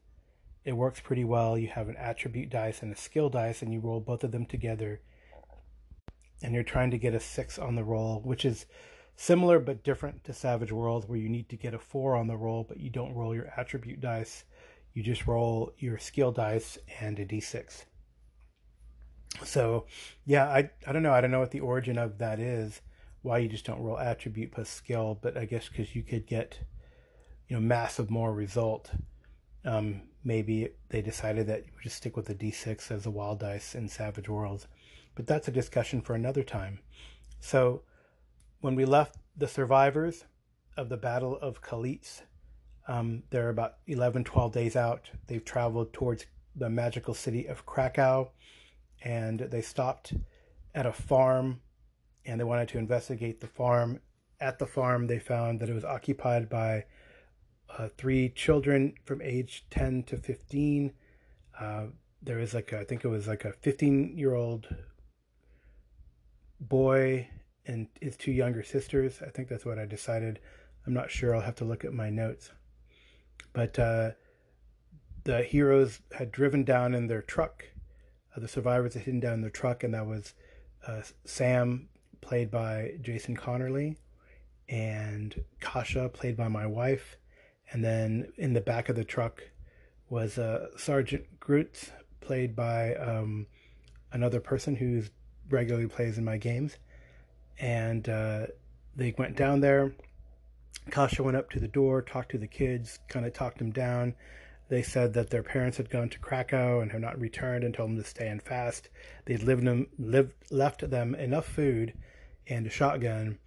It 0.64 0.74
works 0.74 1.00
pretty 1.00 1.24
well. 1.24 1.58
You 1.58 1.68
have 1.70 1.90
an 1.90 1.98
attribute 1.98 2.50
dice 2.50 2.82
and 2.82 2.94
a 2.94 2.98
skill 2.98 3.30
dice, 3.30 3.62
and 3.62 3.74
you 3.74 3.80
roll 3.80 4.00
both 4.00 4.24
of 4.24 4.32
them 4.32 4.46
together. 4.46 5.02
And 6.44 6.54
you're 6.54 6.64
trying 6.64 6.92
to 6.92 6.98
get 6.98 7.14
a 7.14 7.20
six 7.20 7.58
on 7.60 7.76
the 7.76 7.84
roll, 7.84 8.22
which 8.22 8.46
is 8.46 8.66
similar 9.16 9.60
but 9.60 9.84
different 9.84 10.24
to 10.24 10.34
Savage 10.34 10.72
World, 10.72 11.08
where 11.08 11.18
you 11.18 11.30
need 11.30 11.50
to 11.50 11.58
get 11.58 11.74
a 11.74 11.80
four 11.80 12.16
on 12.16 12.28
the 12.28 12.38
roll, 12.38 12.64
but 12.68 12.80
you 12.80 12.90
don't 12.90 13.14
roll 13.14 13.36
your 13.36 13.52
attribute 13.58 14.02
dice. 14.02 14.44
You 14.94 15.04
just 15.04 15.28
roll 15.28 15.74
your 15.78 15.98
skill 15.98 16.32
dice 16.32 16.78
and 17.00 17.18
a 17.20 17.26
d6. 17.26 17.86
So, 19.46 19.86
yeah, 20.26 20.48
I, 20.48 20.70
I 20.86 20.92
don't 20.92 21.04
know. 21.04 21.14
I 21.14 21.22
don't 21.22 21.32
know 21.32 21.40
what 21.40 21.52
the 21.52 21.62
origin 21.62 21.98
of 21.98 22.18
that 22.18 22.40
is 22.40 22.82
why 23.22 23.38
you 23.38 23.48
just 23.48 23.66
don't 23.66 23.82
roll 23.82 24.00
attribute 24.00 24.52
plus 24.52 24.70
skill, 24.70 25.18
but 25.22 25.38
I 25.38 25.46
guess 25.46 25.70
because 25.70 25.96
you 25.96 26.04
could 26.04 26.26
get, 26.26 26.60
you 27.48 27.56
know, 27.56 27.62
massive 27.62 28.10
more 28.10 28.34
result. 28.34 28.92
Um, 29.64 30.02
maybe 30.24 30.70
they 30.90 31.02
decided 31.02 31.48
that 31.48 31.66
you 31.66 31.72
just 31.84 31.98
stick 31.98 32.16
with 32.16 32.26
the 32.26 32.36
d6 32.36 32.92
as 32.92 33.06
a 33.06 33.12
wild 33.12 33.40
dice 33.40 33.76
in 33.76 33.88
Savage 33.88 34.28
Worlds, 34.28 34.68
but 35.16 35.28
that's 35.28 35.48
a 35.48 35.52
discussion 35.52 36.02
for 36.02 36.16
another 36.16 36.44
time. 36.44 36.80
So, 37.40 37.84
when 38.60 38.76
we 38.76 38.86
left 38.86 39.18
the 39.36 39.48
survivors 39.48 40.26
of 40.78 40.90
the 40.90 40.98
Battle 40.98 41.38
of 41.38 41.62
Kalitz, 41.62 42.22
um, 42.88 43.24
they're 43.30 43.50
about 43.50 43.76
11, 43.88 44.24
12 44.24 44.52
days 44.52 44.76
out. 44.76 45.10
They've 45.28 45.44
traveled 45.44 45.94
towards 45.94 46.26
the 46.56 46.70
magical 46.70 47.14
city 47.14 47.46
of 47.46 47.66
Krakow, 47.66 48.32
and 49.04 49.40
they 49.40 49.62
stopped 49.62 50.14
at 50.74 50.86
a 50.86 50.92
farm 50.92 51.62
and 52.26 52.40
they 52.40 52.44
wanted 52.44 52.68
to 52.70 52.78
investigate 52.78 53.40
the 53.40 53.48
farm. 53.48 54.00
At 54.40 54.60
the 54.60 54.68
farm, 54.68 55.08
they 55.08 55.20
found 55.20 55.60
that 55.60 55.70
it 55.70 55.74
was 55.74 55.86
occupied 55.86 56.50
by 56.50 56.86
uh, 57.78 57.90
three 57.98 58.30
children 58.30 58.94
from 59.06 59.22
age 59.22 59.66
10 59.70 60.04
to 60.04 60.18
15. 60.18 60.94
Uh, 61.60 61.86
there 62.22 62.38
was 62.38 62.54
like, 62.54 62.72
a, 62.72 62.80
I 62.80 62.84
think 62.84 63.04
it 63.04 63.08
was 63.08 63.28
like 63.28 63.46
a 63.46 63.54
15 63.54 64.18
year 64.18 64.36
old 64.36 64.68
boy 66.60 67.28
and 67.66 67.88
his 68.00 68.18
two 68.18 68.32
younger 68.32 68.64
sisters. 68.64 69.20
I 69.26 69.30
think 69.30 69.48
that's 69.48 69.66
what 69.66 69.80
I 69.80 69.86
decided. 69.86 70.40
I'm 70.86 70.94
not 70.94 71.12
sure. 71.12 71.36
I'll 71.36 71.42
have 71.42 71.56
to 71.56 71.66
look 71.66 71.86
at 71.86 71.94
my 71.94 72.10
notes. 72.10 72.52
But 73.54 73.78
uh, 73.78 74.12
the 75.24 75.44
heroes 75.44 76.00
had 76.14 76.32
driven 76.32 76.64
down 76.64 76.94
in 76.94 77.08
their 77.08 77.22
truck. 77.22 77.66
Uh, 78.36 78.40
the 78.40 78.48
survivors 78.48 78.94
had 78.94 79.04
hidden 79.04 79.20
down 79.20 79.36
in 79.36 79.42
their 79.42 79.50
truck, 79.50 79.84
and 79.84 79.94
that 79.94 80.06
was 80.08 80.34
uh, 80.88 81.02
Sam, 81.26 81.90
played 82.22 82.50
by 82.50 82.94
Jason 83.02 83.36
Connerly, 83.36 83.98
and 84.70 85.44
Kasha, 85.60 86.10
played 86.10 86.38
by 86.38 86.48
my 86.48 86.66
wife. 86.66 87.18
And 87.72 87.84
then 87.84 88.32
in 88.38 88.54
the 88.54 88.62
back 88.62 88.90
of 88.90 88.96
the 88.96 89.04
truck 89.04 89.44
was 90.10 90.38
uh, 90.38 90.68
Sergeant 90.78 91.40
Groot, 91.40 91.92
played 92.20 92.56
by 92.56 92.96
um, 92.96 93.48
another 94.12 94.40
person 94.40 94.76
who 94.76 95.04
regularly 95.50 95.88
plays 95.88 96.18
in 96.18 96.26
my 96.26 96.38
games. 96.38 96.78
And 97.60 98.08
uh, 98.10 98.48
they 98.96 99.14
went 99.18 99.38
down 99.38 99.62
there. 99.62 99.94
Kasha 100.90 101.24
went 101.24 101.38
up 101.38 101.50
to 101.52 101.60
the 101.60 101.68
door, 101.68 102.02
talked 102.02 102.32
to 102.32 102.38
the 102.38 102.48
kids, 102.48 103.00
kind 103.08 103.26
of 103.26 103.34
talked 103.34 103.60
them 103.60 103.72
down. 103.72 104.16
They 104.70 104.82
said 104.82 105.14
that 105.14 105.30
their 105.30 105.44
parents 105.44 105.78
had 105.78 105.90
gone 105.90 106.10
to 106.10 106.20
Krakow 106.20 106.80
and 106.82 106.92
had 106.92 107.02
not 107.02 107.20
returned 107.20 107.64
and 107.64 107.74
told 107.74 107.90
them 107.90 107.98
to 107.98 108.08
stay 108.08 108.28
and 108.28 108.42
fast. 108.42 108.90
They'd 109.26 109.42
them, 109.42 109.88
lived, 110.00 110.34
left 110.50 110.90
them 110.90 111.14
enough 111.16 111.46
food 111.46 111.94
and 112.48 112.66
a 112.66 112.70
shotgun, 112.70 113.38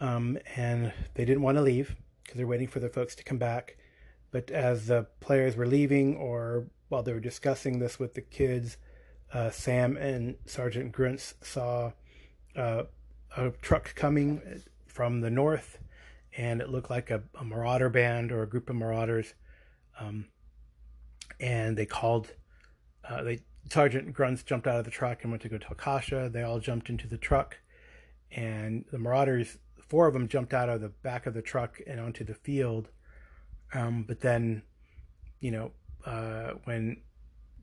um, 0.00 0.38
and 0.54 0.92
they 1.14 1.24
didn't 1.24 1.42
want 1.42 1.56
to 1.56 1.62
leave 1.62 1.96
because 2.22 2.36
they're 2.36 2.46
waiting 2.46 2.68
for 2.68 2.78
their 2.78 2.90
folks 2.90 3.14
to 3.16 3.24
come 3.24 3.38
back. 3.38 3.78
But 4.30 4.50
as 4.50 4.86
the 4.86 5.06
players 5.20 5.56
were 5.56 5.66
leaving, 5.66 6.16
or 6.16 6.66
while 6.88 7.02
they 7.02 7.12
were 7.12 7.20
discussing 7.20 7.78
this 7.78 7.98
with 7.98 8.14
the 8.14 8.20
kids, 8.20 8.76
uh, 9.32 9.50
Sam 9.50 9.96
and 9.96 10.36
Sergeant 10.46 10.92
Gruntz 10.92 11.34
saw 11.42 11.92
uh, 12.54 12.84
a 13.36 13.50
truck 13.62 13.94
coming 13.94 14.62
from 14.86 15.20
the 15.20 15.30
north, 15.30 15.78
and 16.36 16.60
it 16.60 16.68
looked 16.68 16.90
like 16.90 17.10
a, 17.10 17.22
a 17.38 17.44
marauder 17.44 17.88
band 17.88 18.32
or 18.32 18.42
a 18.42 18.48
group 18.48 18.70
of 18.70 18.76
marauders. 18.76 19.34
Um, 20.00 20.26
and 21.40 21.76
they 21.76 21.86
called. 21.86 22.32
Uh, 23.08 23.22
they 23.22 23.40
Sergeant 23.70 24.14
Gruntz 24.14 24.44
jumped 24.44 24.66
out 24.66 24.78
of 24.78 24.84
the 24.84 24.90
truck 24.90 25.22
and 25.22 25.30
went 25.30 25.42
to 25.42 25.48
go 25.48 25.58
tell 25.58 25.74
Kasha. 25.74 26.30
They 26.32 26.42
all 26.42 26.58
jumped 26.58 26.88
into 26.88 27.06
the 27.06 27.18
truck, 27.18 27.58
and 28.30 28.84
the 28.90 28.98
marauders, 28.98 29.58
four 29.88 30.06
of 30.06 30.14
them, 30.14 30.28
jumped 30.28 30.54
out 30.54 30.68
of 30.68 30.80
the 30.80 30.88
back 30.88 31.26
of 31.26 31.34
the 31.34 31.42
truck 31.42 31.78
and 31.86 32.00
onto 32.00 32.24
the 32.24 32.34
field. 32.34 32.88
Um, 33.74 34.04
but 34.08 34.20
then, 34.20 34.62
you 35.40 35.50
know, 35.50 35.72
uh, 36.06 36.52
when 36.64 37.02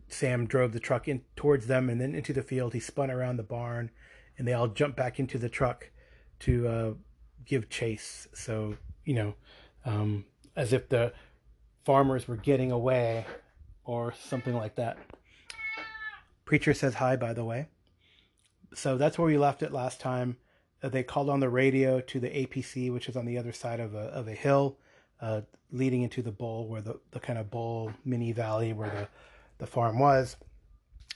Sam 0.08 0.46
drove 0.46 0.74
the 0.74 0.80
truck 0.80 1.08
in 1.08 1.22
towards 1.36 1.68
them 1.68 1.90
and 1.90 2.00
then 2.00 2.14
into 2.14 2.34
the 2.34 2.44
field, 2.44 2.74
he 2.74 2.80
spun 2.80 3.10
around 3.10 3.38
the 3.38 3.44
barn, 3.44 3.90
and 4.38 4.48
they 4.48 4.54
all 4.54 4.68
jumped 4.68 4.98
back 4.98 5.20
into 5.20 5.38
the 5.40 5.50
truck 5.50 5.90
to 6.42 6.68
uh, 6.68 6.94
give 7.46 7.70
chase. 7.70 8.28
So 8.34 8.76
you 9.04 9.14
know, 9.14 9.36
um, 9.86 10.26
as 10.56 10.74
if 10.74 10.90
the 10.90 11.14
farmers 11.84 12.28
were 12.28 12.38
getting 12.38 12.72
away 12.72 13.26
or 13.84 14.14
something 14.28 14.56
like 14.56 14.76
that. 14.76 14.98
Preacher 16.44 16.74
says 16.74 16.96
hi, 16.96 17.16
by 17.16 17.34
the 17.34 17.46
way. 17.46 17.68
So 18.74 18.98
that's 18.98 19.18
where 19.18 19.28
we 19.28 19.38
left 19.38 19.64
it 19.64 19.72
last 19.72 20.00
time. 20.00 20.38
Uh, 20.84 20.90
they 20.90 21.04
called 21.04 21.30
on 21.30 21.40
the 21.40 21.50
radio 21.50 22.02
to 22.02 22.20
the 22.20 22.28
APC, 22.28 22.92
which 22.92 23.08
is 23.08 23.16
on 23.16 23.26
the 23.26 23.38
other 23.38 23.52
side 23.52 23.80
of 23.80 23.94
a, 23.94 24.00
of 24.10 24.28
a 24.28 24.34
hill 24.34 24.78
uh, 25.22 25.42
leading 25.72 26.02
into 26.02 26.22
the 26.22 26.32
bowl, 26.32 26.68
where 26.68 26.82
the, 26.82 27.00
the 27.12 27.20
kind 27.20 27.40
of 27.40 27.50
bowl 27.50 27.92
mini 28.04 28.32
valley 28.32 28.74
where 28.74 28.90
the, 28.90 29.08
the 29.60 29.68
farm 29.68 30.00
was. 30.00 30.36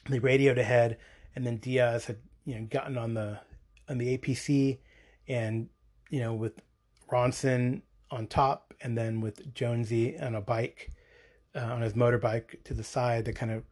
They 0.07 0.19
radioed 0.19 0.57
ahead, 0.57 0.97
and 1.35 1.45
then 1.45 1.57
Diaz 1.57 2.05
had 2.05 2.17
you 2.45 2.55
know 2.55 2.65
gotten 2.69 2.97
on 2.97 3.13
the 3.13 3.39
on 3.87 3.97
the 3.97 4.17
APC, 4.17 4.79
and 5.27 5.67
you 6.09 6.19
know 6.19 6.33
with 6.33 6.61
Ronson 7.11 7.81
on 8.11 8.27
top, 8.27 8.73
and 8.81 8.97
then 8.97 9.21
with 9.21 9.53
Jonesy 9.53 10.17
on 10.19 10.35
a 10.35 10.41
bike, 10.41 10.91
uh, 11.55 11.59
on 11.59 11.81
his 11.81 11.93
motorbike 11.93 12.63
to 12.63 12.73
the 12.73 12.83
side, 12.83 13.25
that 13.25 13.35
kind 13.35 13.51
of 13.51 13.63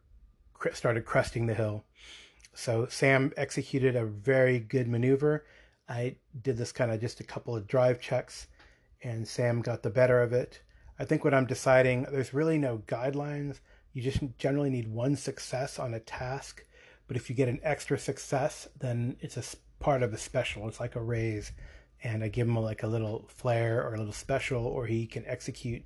cr- 0.54 0.72
started 0.72 1.04
cresting 1.04 1.46
the 1.46 1.54
hill. 1.54 1.84
So 2.54 2.86
Sam 2.88 3.32
executed 3.36 3.96
a 3.96 4.04
very 4.04 4.58
good 4.58 4.88
maneuver. 4.88 5.44
I 5.88 6.16
did 6.42 6.56
this 6.56 6.72
kind 6.72 6.90
of 6.90 7.00
just 7.00 7.20
a 7.20 7.24
couple 7.24 7.56
of 7.56 7.66
drive 7.66 8.00
checks, 8.00 8.48
and 9.02 9.26
Sam 9.26 9.62
got 9.62 9.82
the 9.82 9.90
better 9.90 10.22
of 10.22 10.32
it. 10.32 10.60
I 10.98 11.04
think 11.04 11.24
what 11.24 11.34
I'm 11.34 11.46
deciding, 11.46 12.02
there's 12.10 12.34
really 12.34 12.58
no 12.58 12.82
guidelines. 12.86 13.60
You 13.92 14.02
just 14.02 14.20
generally 14.38 14.70
need 14.70 14.88
one 14.92 15.16
success 15.16 15.78
on 15.78 15.94
a 15.94 16.00
task, 16.00 16.64
but 17.06 17.16
if 17.16 17.30
you 17.30 17.36
get 17.36 17.48
an 17.48 17.60
extra 17.62 17.98
success, 17.98 18.68
then 18.78 19.16
it's 19.20 19.36
a 19.36 19.44
part 19.82 20.02
of 20.02 20.12
a 20.12 20.18
special. 20.18 20.68
It's 20.68 20.80
like 20.80 20.96
a 20.96 21.00
raise 21.00 21.52
and 22.02 22.22
I 22.22 22.28
give 22.28 22.46
him 22.46 22.58
like 22.58 22.82
a 22.82 22.86
little 22.86 23.24
flair 23.28 23.82
or 23.84 23.94
a 23.94 23.98
little 23.98 24.12
special, 24.12 24.64
or 24.64 24.86
he 24.86 25.06
can 25.06 25.24
execute 25.26 25.82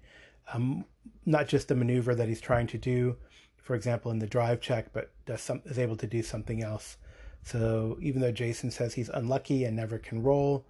um, 0.52 0.84
not 1.24 1.48
just 1.48 1.68
the 1.68 1.74
maneuver 1.74 2.14
that 2.14 2.28
he's 2.28 2.40
trying 2.40 2.66
to 2.68 2.78
do, 2.78 3.16
for 3.56 3.74
example, 3.74 4.10
in 4.10 4.18
the 4.18 4.26
drive 4.26 4.60
check, 4.60 4.92
but 4.92 5.10
does 5.26 5.40
some, 5.40 5.62
is 5.64 5.78
able 5.78 5.96
to 5.96 6.06
do 6.06 6.22
something 6.22 6.62
else. 6.62 6.96
So 7.44 7.98
even 8.00 8.20
though 8.20 8.32
Jason 8.32 8.70
says 8.70 8.94
he's 8.94 9.08
unlucky 9.08 9.64
and 9.64 9.76
never 9.76 9.98
can 9.98 10.22
roll, 10.22 10.66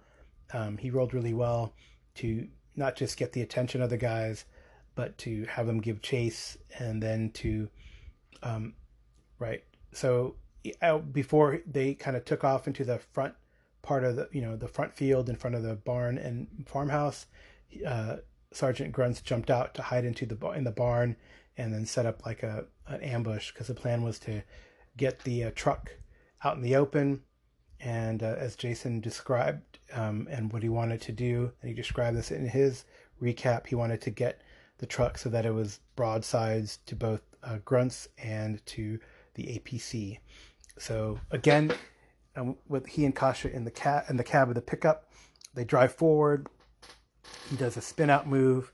um, 0.53 0.77
he 0.77 0.89
rolled 0.89 1.13
really 1.13 1.33
well 1.33 1.73
to 2.15 2.47
not 2.75 2.95
just 2.95 3.17
get 3.17 3.33
the 3.33 3.41
attention 3.41 3.81
of 3.81 3.89
the 3.89 3.97
guys, 3.97 4.45
but 4.95 5.17
to 5.19 5.45
have 5.45 5.67
them 5.67 5.81
give 5.81 6.01
chase 6.01 6.57
and 6.79 7.01
then 7.01 7.31
to, 7.31 7.67
um, 8.43 8.73
right. 9.39 9.63
So 9.91 10.35
before 11.11 11.59
they 11.65 11.93
kind 11.93 12.15
of 12.15 12.25
took 12.25 12.43
off 12.43 12.67
into 12.67 12.85
the 12.85 12.99
front 12.99 13.33
part 13.83 14.03
of 14.03 14.15
the 14.15 14.27
you 14.31 14.41
know 14.41 14.55
the 14.55 14.67
front 14.67 14.95
field 14.95 15.29
in 15.29 15.35
front 15.35 15.55
of 15.55 15.61
the 15.61 15.75
barn 15.75 16.17
and 16.17 16.47
farmhouse. 16.65 17.27
Uh, 17.87 18.17
Sergeant 18.51 18.95
Gruntz 18.95 19.23
jumped 19.23 19.49
out 19.49 19.75
to 19.75 19.81
hide 19.81 20.05
into 20.05 20.25
the 20.25 20.49
in 20.51 20.63
the 20.63 20.71
barn 20.71 21.15
and 21.57 21.71
then 21.71 21.85
set 21.85 22.07
up 22.07 22.25
like 22.25 22.41
a 22.41 22.65
an 22.87 23.01
ambush 23.01 23.51
because 23.51 23.67
the 23.67 23.75
plan 23.75 24.01
was 24.01 24.17
to 24.19 24.41
get 24.97 25.19
the 25.19 25.45
uh, 25.45 25.51
truck 25.53 25.91
out 26.43 26.55
in 26.55 26.61
the 26.61 26.75
open. 26.75 27.21
And 27.79 28.23
uh, 28.23 28.35
as 28.37 28.55
Jason 28.55 29.01
described 29.01 29.79
um, 29.93 30.27
and 30.31 30.51
what 30.53 30.63
he 30.63 30.69
wanted 30.69 31.01
to 31.01 31.11
do, 31.11 31.51
and 31.61 31.69
he 31.69 31.75
described 31.75 32.17
this 32.17 32.31
in 32.31 32.47
his 32.47 32.85
recap, 33.21 33.67
he 33.67 33.75
wanted 33.75 34.01
to 34.01 34.09
get 34.09 34.41
the 34.77 34.85
truck 34.85 35.17
so 35.17 35.29
that 35.29 35.45
it 35.45 35.53
was 35.53 35.79
broadsides 35.95 36.79
to 36.85 36.95
both 36.95 37.21
uh, 37.43 37.57
Gruntz 37.65 38.07
and 38.17 38.65
to 38.67 38.99
the 39.35 39.43
APC. 39.43 40.19
So 40.77 41.19
again, 41.31 41.73
and 42.35 42.55
with 42.67 42.87
he 42.87 43.05
and 43.05 43.15
Kasha 43.15 43.53
in 43.53 43.63
the 43.63 43.71
cab 43.71 44.05
in 44.09 44.17
the 44.17 44.23
cab 44.23 44.49
of 44.49 44.55
the 44.55 44.61
pickup. 44.61 45.11
They 45.53 45.63
drive 45.63 45.93
forward. 45.93 46.47
He 47.49 47.55
does 47.55 47.77
a 47.77 47.81
spin 47.81 48.09
out 48.09 48.27
move. 48.27 48.71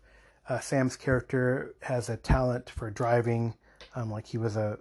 Uh, 0.47 0.59
Sam's 0.59 0.95
character 0.95 1.75
has 1.81 2.09
a 2.09 2.17
talent 2.17 2.69
for 2.69 2.89
driving, 2.89 3.53
um, 3.95 4.09
like 4.09 4.25
he 4.25 4.37
was 4.37 4.55
a, 4.55 4.79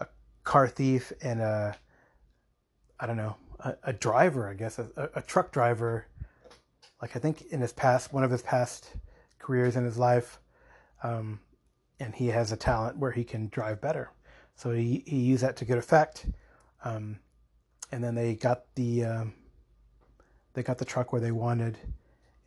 a 0.00 0.06
car 0.44 0.68
thief 0.68 1.12
and 1.20 1.40
a 1.40 1.76
I 2.98 3.06
don't 3.06 3.16
know 3.16 3.36
a, 3.62 3.74
a 3.84 3.92
driver, 3.92 4.48
I 4.48 4.54
guess, 4.54 4.78
a, 4.78 5.10
a, 5.14 5.22
truck 5.22 5.52
driver. 5.52 6.06
Like 7.00 7.16
I 7.16 7.18
think 7.18 7.42
in 7.50 7.60
his 7.60 7.72
past, 7.72 8.12
one 8.12 8.24
of 8.24 8.30
his 8.30 8.42
past 8.42 8.90
careers 9.38 9.76
in 9.76 9.84
his 9.84 9.98
life, 9.98 10.40
um, 11.02 11.40
and 11.98 12.14
he 12.14 12.28
has 12.28 12.52
a 12.52 12.56
talent 12.56 12.98
where 12.98 13.12
he 13.12 13.24
can 13.24 13.48
drive 13.48 13.80
better. 13.80 14.10
So 14.54 14.72
he, 14.72 15.02
he 15.06 15.16
used 15.16 15.42
that 15.42 15.56
to 15.58 15.64
good 15.64 15.78
effect. 15.78 16.26
Um, 16.84 17.18
and 17.92 18.02
then 18.02 18.14
they 18.14 18.34
got 18.34 18.74
the 18.74 19.04
um, 19.04 19.34
they 20.54 20.62
got 20.62 20.78
the 20.78 20.84
truck 20.84 21.12
where 21.12 21.20
they 21.20 21.30
wanted, 21.30 21.78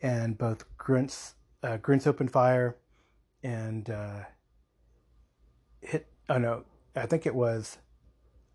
and 0.02 0.36
both 0.36 0.64
Gruntz 0.76 1.34
uh, 1.62 1.78
Gruntz 1.78 2.06
opened 2.06 2.32
fire, 2.32 2.76
and 3.42 3.88
uh, 3.88 4.24
hit. 5.80 6.08
Oh 6.28 6.38
no, 6.38 6.64
I 6.96 7.06
think 7.06 7.24
it 7.24 7.34
was. 7.34 7.78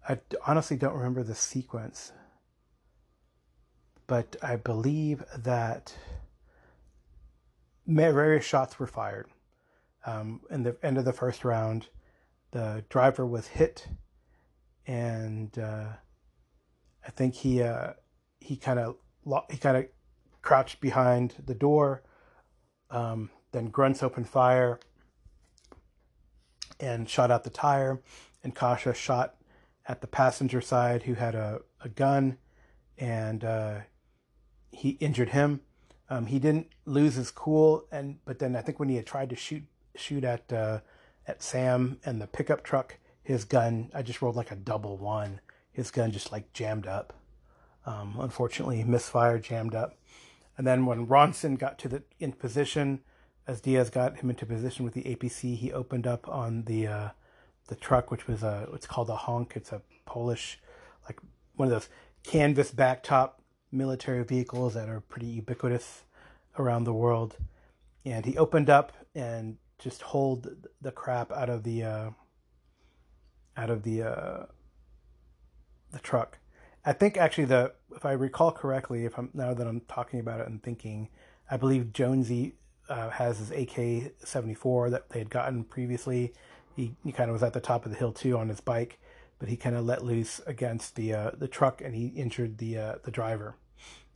I 0.08 0.20
honestly 0.46 0.76
don't 0.78 0.96
remember 0.96 1.24
the 1.24 1.36
sequence, 1.36 2.12
but 4.06 4.36
I 4.42 4.58
believe 4.58 5.24
that 5.38 5.96
various 7.88 8.46
shots 8.46 8.78
were 8.80 8.88
fired. 8.88 9.28
Um, 10.06 10.42
in 10.50 10.64
the 10.64 10.76
end 10.84 10.98
of 10.98 11.06
the 11.06 11.14
first 11.14 11.46
round, 11.46 11.88
the 12.50 12.84
driver 12.90 13.26
was 13.26 13.48
hit, 13.48 13.88
and 14.88 15.58
uh, 15.58 15.90
I 17.06 17.12
think 17.12 17.36
he 17.36 17.62
uh, 17.62 17.94
he 18.40 18.56
kind 18.56 18.80
of 18.80 18.96
he 19.50 19.58
kind 19.58 19.78
of 19.78 19.86
crouched 20.42 20.82
behind 20.82 21.36
the 21.46 21.56
door. 21.56 22.04
Um, 22.90 23.30
then 23.52 23.72
Gruntz 23.72 24.04
opened 24.04 24.30
fire 24.30 24.80
and 26.80 27.08
shot 27.08 27.32
out 27.32 27.44
the 27.44 27.50
tire, 27.50 28.02
and 28.44 28.56
Kasha 28.56 28.94
shot 28.94 29.36
at 29.88 30.02
the 30.02 30.08
passenger 30.08 30.62
side 30.62 31.04
who 31.04 31.14
had 31.14 31.36
a, 31.36 31.62
a 31.82 31.90
gun, 31.90 32.38
and 32.98 33.44
uh, 33.44 33.80
he 34.72 34.92
injured 34.92 35.30
him. 35.30 35.62
Um, 36.10 36.26
he 36.26 36.40
didn't 36.40 36.68
lose 36.86 37.16
his 37.16 37.32
cool, 37.32 37.86
and 37.92 38.18
but 38.26 38.40
then 38.40 38.56
I 38.56 38.62
think 38.62 38.80
when 38.80 38.90
he 38.90 38.96
had 38.96 39.06
tried 39.06 39.30
to 39.30 39.36
shoot 39.36 39.64
shoot 39.96 40.24
at 40.24 40.52
uh, 40.52 40.80
at 41.28 41.42
Sam 41.42 42.00
and 42.06 42.22
the 42.22 42.28
pickup 42.28 42.64
truck, 42.64 42.98
his 43.24 43.46
gun 43.46 43.92
I 43.94 44.02
just 44.02 44.22
rolled 44.22 44.36
like 44.36 44.52
a 44.52 44.56
double 44.56 44.98
one. 44.98 45.40
His 45.82 45.90
gun 45.90 46.12
just 46.12 46.32
like 46.32 46.54
jammed 46.54 46.86
up. 46.86 47.12
Um, 47.88 48.18
unfortunately, 48.20 48.84
misfire 48.84 49.40
jammed 49.40 49.74
up. 49.74 49.98
And 50.56 50.68
then 50.68 50.86
when 50.86 51.08
Ronson 51.08 51.58
got 51.58 51.80
to 51.80 51.88
the 51.88 52.04
in 52.20 52.34
position, 52.34 53.00
as 53.48 53.62
Diaz 53.62 53.90
got 53.90 54.18
him 54.18 54.30
into 54.30 54.46
position 54.46 54.86
with 54.86 54.94
the 54.94 55.02
APC, 55.02 55.58
he 55.58 55.74
opened 55.74 56.06
up 56.06 56.30
on 56.30 56.66
the 56.66 56.86
uh, 56.86 57.10
the 57.68 57.74
truck, 57.74 58.12
which 58.12 58.28
was 58.28 58.44
a 58.44 58.70
it's 58.76 58.86
called 58.86 59.10
a 59.10 59.16
honk. 59.16 59.54
It's 59.56 59.72
a 59.72 59.82
Polish, 60.06 60.60
like 61.06 61.20
one 61.56 61.68
of 61.68 61.72
those 61.72 61.90
canvas 62.22 62.72
backtop 62.72 63.32
military 63.72 64.24
vehicles 64.24 64.76
that 64.76 64.88
are 64.88 65.00
pretty 65.00 65.26
ubiquitous 65.26 66.04
around 66.60 66.84
the 66.84 66.94
world. 66.94 67.38
And 68.06 68.24
he 68.24 68.38
opened 68.38 68.70
up 68.70 68.92
and 69.16 69.58
just 69.80 70.04
hold 70.04 70.48
the 70.80 70.92
crap 70.92 71.32
out 71.32 71.50
of 71.50 71.64
the 71.64 71.84
uh, 71.84 72.10
out 73.58 73.72
of 73.72 73.82
the 73.82 74.04
uh, 74.04 74.46
the 75.92 76.00
truck. 76.00 76.40
I 76.84 76.94
think 76.94 77.18
actually 77.18 77.46
the 77.46 77.74
if 77.96 78.06
I 78.06 78.14
recall 78.14 78.52
correctly, 78.52 79.06
if 79.06 79.18
I'm 79.18 79.30
now 79.34 79.54
that 79.54 79.68
I'm 79.68 79.82
talking 79.82 80.20
about 80.20 80.40
it 80.40 80.48
and 80.48 80.62
thinking, 80.62 81.10
I 81.50 81.58
believe 81.58 81.94
Jonesy 81.94 82.56
uh, 82.90 83.10
has 83.10 83.40
his 83.40 83.52
AK-74 83.52 84.92
that 84.92 85.10
they 85.10 85.20
had 85.20 85.30
gotten 85.30 85.64
previously. 85.64 86.34
He, 86.76 86.96
he 87.04 87.12
kind 87.12 87.30
of 87.30 87.34
was 87.34 87.44
at 87.44 87.54
the 87.54 87.60
top 87.60 87.86
of 87.86 87.92
the 87.92 87.98
hill 87.98 88.12
too 88.12 88.38
on 88.38 88.50
his 88.50 88.62
bike, 88.62 89.00
but 89.40 89.50
he 89.50 89.58
kind 89.58 89.76
of 89.76 89.86
let 89.86 90.04
loose 90.04 90.42
against 90.48 90.96
the 90.96 91.14
uh, 91.14 91.32
the 91.38 91.48
truck 91.48 91.82
and 91.82 91.94
he 91.96 92.08
injured 92.08 92.58
the 92.58 92.78
uh, 92.78 92.96
the 93.04 93.12
driver. 93.12 93.56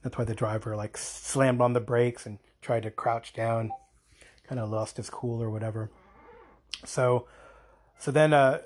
That's 0.02 0.18
why 0.18 0.24
the 0.24 0.36
driver 0.36 0.76
like 0.76 0.98
slammed 0.98 1.62
on 1.62 1.74
the 1.74 1.80
brakes 1.80 2.26
and 2.26 2.40
tried 2.62 2.84
to 2.84 2.92
crouch 2.92 3.34
down, 3.34 3.72
kind 4.48 4.60
of 4.60 4.70
lost 4.70 4.98
his 4.98 5.10
cool 5.10 5.42
or 5.42 5.50
whatever. 5.50 5.92
So, 6.84 7.28
so 7.98 8.12
then 8.12 8.34
uh, 8.34 8.62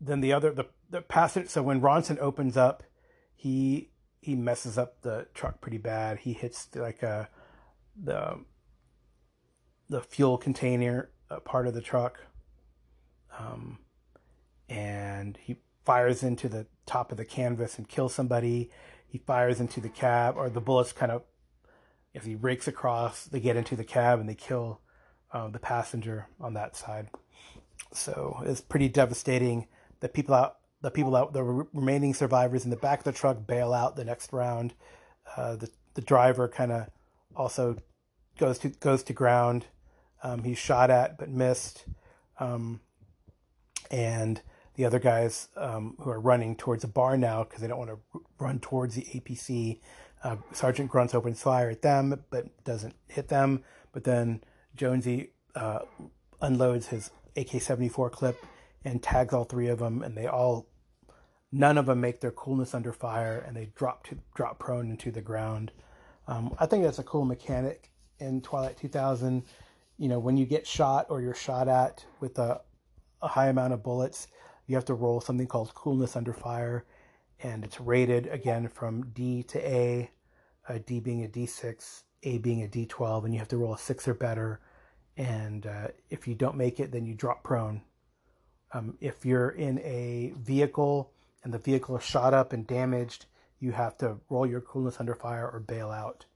then 0.00 0.20
the 0.20 0.32
other 0.32 0.52
the 0.52 0.66
the 0.90 1.02
passenger. 1.02 1.48
So 1.48 1.62
when 1.62 1.80
Ronson 1.80 2.18
opens 2.18 2.56
up, 2.56 2.82
he 3.34 3.90
he 4.20 4.34
messes 4.34 4.78
up 4.78 5.02
the 5.02 5.26
truck 5.34 5.60
pretty 5.60 5.78
bad. 5.78 6.20
He 6.20 6.32
hits 6.32 6.68
like 6.74 7.02
a 7.02 7.28
the 8.02 8.44
the 9.88 10.00
fuel 10.00 10.38
container 10.38 11.10
uh, 11.30 11.40
part 11.40 11.66
of 11.66 11.74
the 11.74 11.82
truck, 11.82 12.20
um, 13.38 13.78
and 14.68 15.36
he 15.36 15.56
fires 15.84 16.22
into 16.22 16.48
the 16.48 16.66
top 16.86 17.12
of 17.12 17.18
the 17.18 17.24
canvas 17.24 17.78
and 17.78 17.88
kills 17.88 18.14
somebody. 18.14 18.70
He 19.06 19.18
fires 19.18 19.60
into 19.60 19.80
the 19.80 19.88
cab, 19.88 20.36
or 20.36 20.48
the 20.48 20.60
bullets 20.60 20.92
kind 20.92 21.12
of, 21.12 21.22
as 22.14 22.24
he 22.24 22.34
rakes 22.34 22.66
across, 22.66 23.24
they 23.24 23.40
get 23.40 23.56
into 23.56 23.76
the 23.76 23.84
cab 23.84 24.18
and 24.18 24.28
they 24.28 24.34
kill 24.34 24.80
uh, 25.32 25.48
the 25.48 25.58
passenger 25.58 26.28
on 26.40 26.54
that 26.54 26.74
side. 26.76 27.10
So 27.92 28.42
it's 28.44 28.60
pretty 28.60 28.88
devastating. 28.88 29.68
The 30.04 30.10
people 30.10 30.34
out, 30.34 30.56
the 30.82 30.90
people 30.90 31.16
out, 31.16 31.32
the 31.32 31.42
remaining 31.42 32.12
survivors 32.12 32.64
in 32.64 32.70
the 32.70 32.76
back 32.76 32.98
of 32.98 33.04
the 33.04 33.12
truck 33.12 33.46
bail 33.46 33.72
out 33.72 33.96
the 33.96 34.04
next 34.04 34.34
round. 34.34 34.74
Uh, 35.34 35.56
the 35.56 35.70
the 35.94 36.02
driver 36.02 36.46
kind 36.46 36.72
of 36.72 36.90
also 37.34 37.78
goes 38.36 38.58
to 38.58 38.68
goes 38.68 39.02
to 39.04 39.14
ground. 39.14 39.64
Um, 40.22 40.44
he's 40.44 40.58
shot 40.58 40.90
at 40.90 41.16
but 41.16 41.30
missed, 41.30 41.86
um, 42.38 42.80
and 43.90 44.42
the 44.74 44.84
other 44.84 44.98
guys 44.98 45.48
um, 45.56 45.96
who 46.00 46.10
are 46.10 46.20
running 46.20 46.54
towards 46.54 46.84
a 46.84 46.88
bar 46.88 47.16
now 47.16 47.42
because 47.42 47.62
they 47.62 47.66
don't 47.66 47.78
want 47.78 47.92
to 47.92 48.20
run 48.38 48.58
towards 48.58 48.96
the 48.96 49.04
APC. 49.04 49.80
Uh, 50.22 50.36
Sergeant 50.52 50.92
Gruntz 50.92 51.14
opens 51.14 51.40
fire 51.40 51.70
at 51.70 51.80
them 51.80 52.22
but 52.28 52.62
doesn't 52.62 52.94
hit 53.08 53.28
them. 53.28 53.64
But 53.92 54.04
then 54.04 54.44
Jonesy 54.76 55.30
uh, 55.54 55.78
unloads 56.42 56.88
his 56.88 57.10
AK-74 57.38 58.12
clip 58.12 58.44
and 58.84 59.02
tags 59.02 59.32
all 59.32 59.44
three 59.44 59.68
of 59.68 59.78
them, 59.78 60.02
and 60.02 60.16
they 60.16 60.26
all 60.26 60.68
none 61.52 61.78
of 61.78 61.86
them 61.86 62.00
make 62.00 62.20
their 62.20 62.32
coolness 62.32 62.74
under 62.74 62.92
fire, 62.92 63.44
and 63.46 63.56
they 63.56 63.70
drop 63.76 64.04
to 64.08 64.18
drop 64.34 64.58
prone 64.58 64.90
into 64.90 65.10
the 65.10 65.20
ground. 65.20 65.72
Um, 66.26 66.54
I 66.58 66.66
think 66.66 66.84
that's 66.84 66.98
a 66.98 67.04
cool 67.04 67.24
mechanic 67.24 67.90
in 68.18 68.40
Twilight 68.40 68.76
2000. 68.76 69.42
You 69.98 70.08
know, 70.08 70.18
when 70.18 70.36
you 70.36 70.46
get 70.46 70.66
shot 70.66 71.06
or 71.10 71.20
you're 71.20 71.34
shot 71.34 71.68
at 71.68 72.04
with 72.20 72.38
a, 72.38 72.60
a 73.22 73.28
high 73.28 73.48
amount 73.48 73.72
of 73.72 73.82
bullets, 73.82 74.26
you 74.66 74.74
have 74.74 74.84
to 74.86 74.94
roll 74.94 75.20
something 75.20 75.46
called 75.46 75.74
coolness 75.74 76.16
under 76.16 76.32
fire, 76.32 76.84
and 77.40 77.64
it's 77.64 77.80
rated 77.80 78.26
again 78.26 78.68
from 78.68 79.10
D 79.12 79.42
to 79.44 79.58
A, 79.58 80.10
uh, 80.68 80.78
D 80.84 81.00
being 81.00 81.24
a 81.24 81.28
D6, 81.28 82.02
A 82.24 82.38
being 82.38 82.64
a 82.64 82.68
D12, 82.68 83.24
and 83.24 83.34
you 83.34 83.38
have 83.38 83.48
to 83.48 83.58
roll 83.58 83.74
a 83.74 83.78
six 83.78 84.08
or 84.08 84.14
better. 84.14 84.60
And 85.16 85.66
uh, 85.66 85.88
if 86.10 86.26
you 86.26 86.34
don't 86.34 86.56
make 86.56 86.80
it, 86.80 86.90
then 86.90 87.06
you 87.06 87.14
drop 87.14 87.44
prone. 87.44 87.82
Um, 88.72 88.96
if 89.00 89.24
you're 89.24 89.50
in 89.50 89.78
a 89.80 90.32
vehicle 90.36 91.12
and 91.42 91.52
the 91.52 91.58
vehicle 91.58 91.96
is 91.96 92.04
shot 92.04 92.34
up 92.34 92.52
and 92.52 92.66
damaged, 92.66 93.26
you 93.60 93.72
have 93.72 93.96
to 93.98 94.16
roll 94.28 94.46
your 94.46 94.60
coolness 94.60 94.98
under 94.98 95.14
fire 95.14 95.48
or 95.48 95.60
bail 95.60 95.90
out. 95.90 96.26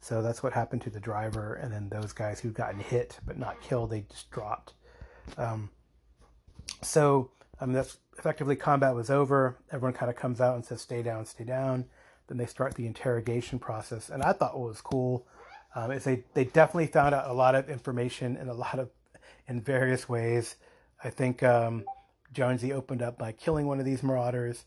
So 0.00 0.20
that's 0.20 0.42
what 0.42 0.52
happened 0.52 0.82
to 0.82 0.90
the 0.90 0.98
driver, 0.98 1.54
and 1.54 1.72
then 1.72 1.88
those 1.88 2.12
guys 2.12 2.40
who've 2.40 2.52
gotten 2.54 2.80
hit 2.80 3.20
but 3.24 3.38
not 3.38 3.62
killed, 3.62 3.90
they 3.90 4.04
just 4.10 4.30
dropped. 4.32 4.72
Um, 5.38 5.70
so 6.82 7.30
I 7.60 7.66
mean, 7.66 7.74
that's 7.74 7.98
effectively 8.18 8.56
combat 8.56 8.96
was 8.96 9.10
over. 9.10 9.58
Everyone 9.70 9.94
kind 9.94 10.10
of 10.10 10.16
comes 10.16 10.40
out 10.40 10.56
and 10.56 10.64
says, 10.64 10.80
"Stay 10.80 11.02
down, 11.02 11.24
stay 11.26 11.44
down." 11.44 11.84
Then 12.26 12.38
they 12.38 12.46
start 12.46 12.74
the 12.74 12.86
interrogation 12.86 13.60
process, 13.60 14.08
and 14.08 14.22
I 14.22 14.32
thought 14.32 14.58
what 14.58 14.68
was 14.68 14.80
cool 14.80 15.26
um, 15.76 15.92
is 15.92 16.02
they 16.02 16.24
they 16.34 16.44
definitely 16.44 16.88
found 16.88 17.14
out 17.14 17.28
a 17.28 17.32
lot 17.32 17.54
of 17.54 17.70
information 17.70 18.36
in 18.36 18.48
a 18.48 18.54
lot 18.54 18.80
of 18.80 18.90
in 19.46 19.60
various 19.60 20.08
ways. 20.08 20.56
I 21.04 21.10
think 21.10 21.42
um, 21.42 21.84
Jonesy 22.32 22.72
opened 22.72 23.02
up 23.02 23.18
by 23.18 23.32
killing 23.32 23.66
one 23.66 23.78
of 23.78 23.84
these 23.84 24.02
marauders, 24.02 24.64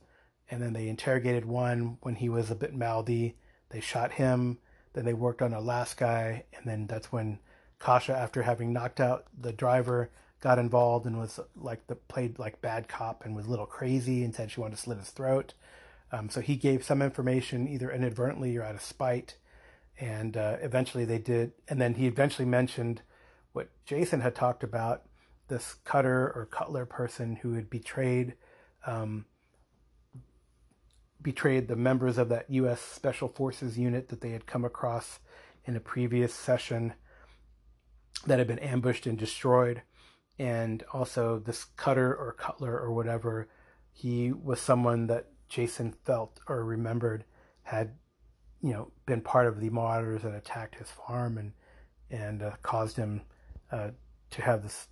and 0.50 0.62
then 0.62 0.74
they 0.74 0.88
interrogated 0.88 1.46
one 1.46 1.98
when 2.02 2.16
he 2.16 2.30
was 2.30 2.52
a 2.52 2.56
bit 2.56 2.74
mouthy. 2.74 3.36
They 3.70 3.80
shot 3.80 4.14
him 4.14 4.60
then 4.96 5.04
they 5.04 5.14
worked 5.14 5.42
on 5.42 5.54
a 5.54 5.60
last 5.60 5.98
guy, 5.98 6.46
and 6.56 6.66
then 6.66 6.88
that's 6.88 7.12
when 7.12 7.40
Kasha, 7.80 8.16
after 8.16 8.44
having 8.44 8.72
knocked 8.72 9.02
out 9.02 9.26
the 9.38 9.52
driver, 9.52 10.10
got 10.40 10.58
involved 10.58 11.06
and 11.06 11.20
was 11.20 11.38
like 11.54 11.86
the 11.88 11.96
played 11.96 12.40
like 12.40 12.62
bad 12.62 12.88
cop 12.88 13.26
and 13.26 13.36
was 13.36 13.46
a 13.46 13.50
little 13.50 13.66
crazy 13.66 14.24
and 14.24 14.34
said 14.34 14.50
she 14.50 14.62
wanted 14.62 14.78
to 14.78 14.82
slit 14.82 14.98
his 14.98 15.10
throat. 15.10 15.54
Um, 16.14 16.30
so 16.30 16.40
he 16.40 16.56
gave 16.56 16.84
some 16.84 17.02
information 17.02 17.68
either 17.68 17.92
inadvertently 17.92 18.56
or 18.56 18.64
out 18.64 18.76
of 18.76 18.82
spite, 18.82 19.36
and 20.00 20.38
uh, 20.38 20.58
eventually 20.62 21.04
they 21.04 21.20
did. 21.20 21.52
And 21.68 21.82
then 21.82 21.96
he 21.96 22.08
eventually 22.08 22.48
mentioned 22.48 23.02
what 23.52 23.68
Jason 23.86 24.22
had 24.22 24.34
talked 24.34 24.64
about 24.64 25.04
this 25.48 25.76
cutter 25.84 26.32
or 26.36 26.48
cutler 26.50 26.86
person 26.86 27.38
who 27.38 27.54
had 27.54 27.70
betrayed 27.70 28.34
um, 28.86 29.26
betrayed 31.22 31.68
the 31.68 31.76
members 31.76 32.20
of 32.20 32.30
that 32.30 32.46
U.S. 32.50 32.80
Special 32.80 33.28
Forces 33.28 33.80
unit 33.80 34.10
that 34.10 34.22
they 34.22 34.30
had 34.30 34.46
come 34.46 34.64
across 34.64 35.20
in 35.66 35.76
a 35.76 35.80
previous 35.80 36.34
session 36.34 36.94
that 38.28 38.38
had 38.38 38.48
been 38.48 38.60
ambushed 38.60 39.08
and 39.08 39.18
destroyed. 39.18 39.82
And 40.38 40.84
also, 40.94 41.40
this 41.40 41.64
cutter 41.64 42.14
or 42.14 42.34
cutler 42.34 42.78
or 42.78 42.92
whatever, 42.92 43.48
he 43.92 44.32
was 44.32 44.62
someone 44.62 45.08
that 45.08 45.30
Jason 45.50 45.96
felt 46.04 46.40
or 46.48 46.64
remembered 46.64 47.24
had, 47.64 47.96
you 48.62 48.72
know, 48.74 48.92
been 49.08 49.22
part 49.22 49.48
of 49.48 49.60
the 49.60 49.70
marauders 49.70 50.22
that 50.22 50.36
attacked 50.36 50.76
his 50.76 50.90
farm 50.90 51.38
and 51.38 51.54
and 52.12 52.44
uh, 52.44 52.52
caused 52.62 52.98
him 52.98 53.22
uh, 53.72 53.90
to 54.30 54.42
have 54.44 54.62
this 54.62 54.88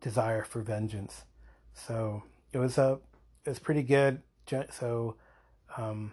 desire 0.00 0.44
for 0.44 0.62
vengeance. 0.62 1.24
So 1.72 2.22
it 2.52 2.58
was 2.58 2.78
a 2.78 2.98
it 3.44 3.50
was 3.50 3.58
pretty 3.58 3.82
good. 3.82 4.22
So 4.70 5.16
um, 5.76 6.12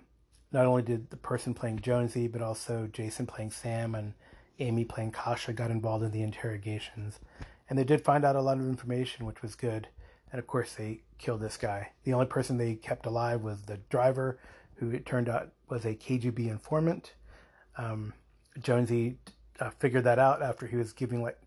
not 0.52 0.66
only 0.66 0.84
did 0.84 1.10
the 1.10 1.18
person 1.18 1.54
playing 1.54 1.80
Jonesy, 1.80 2.28
but 2.28 2.42
also 2.42 2.88
Jason 2.92 3.26
playing 3.26 3.52
Sam 3.52 3.96
and 3.96 4.14
Amy 4.60 4.86
playing 4.86 5.12
Kasha 5.12 5.54
got 5.54 5.72
involved 5.72 6.04
in 6.04 6.12
the 6.12 6.22
interrogations. 6.22 7.20
And 7.70 7.78
they 7.80 7.84
did 7.84 8.04
find 8.04 8.24
out 8.24 8.36
a 8.36 8.42
lot 8.42 8.58
of 8.58 8.68
information, 8.68 9.26
which 9.26 9.42
was 9.42 9.56
good. 9.56 9.88
And 10.32 10.40
of 10.40 10.48
course, 10.48 10.74
they 10.74 11.02
killed 11.18 11.42
this 11.42 11.58
guy. 11.58 11.92
The 12.04 12.14
only 12.14 12.26
person 12.26 12.58
they 12.58 12.76
kept 12.76 13.06
alive 13.06 13.42
was 13.42 13.64
the 13.64 13.78
driver, 13.90 14.40
who 14.76 14.92
it 14.92 15.06
turned 15.06 15.30
out 15.30 15.52
was 15.70 15.86
a 15.86 15.96
KGB 15.96 16.50
informant. 16.50 17.14
Um, 17.78 18.14
Jonesy 18.60 19.18
uh, 19.60 19.72
figured 19.72 20.04
that 20.04 20.20
out 20.20 20.42
after 20.42 20.68
he 20.68 20.76
was 20.76 20.94
giving 20.94 21.22
like 21.22 21.38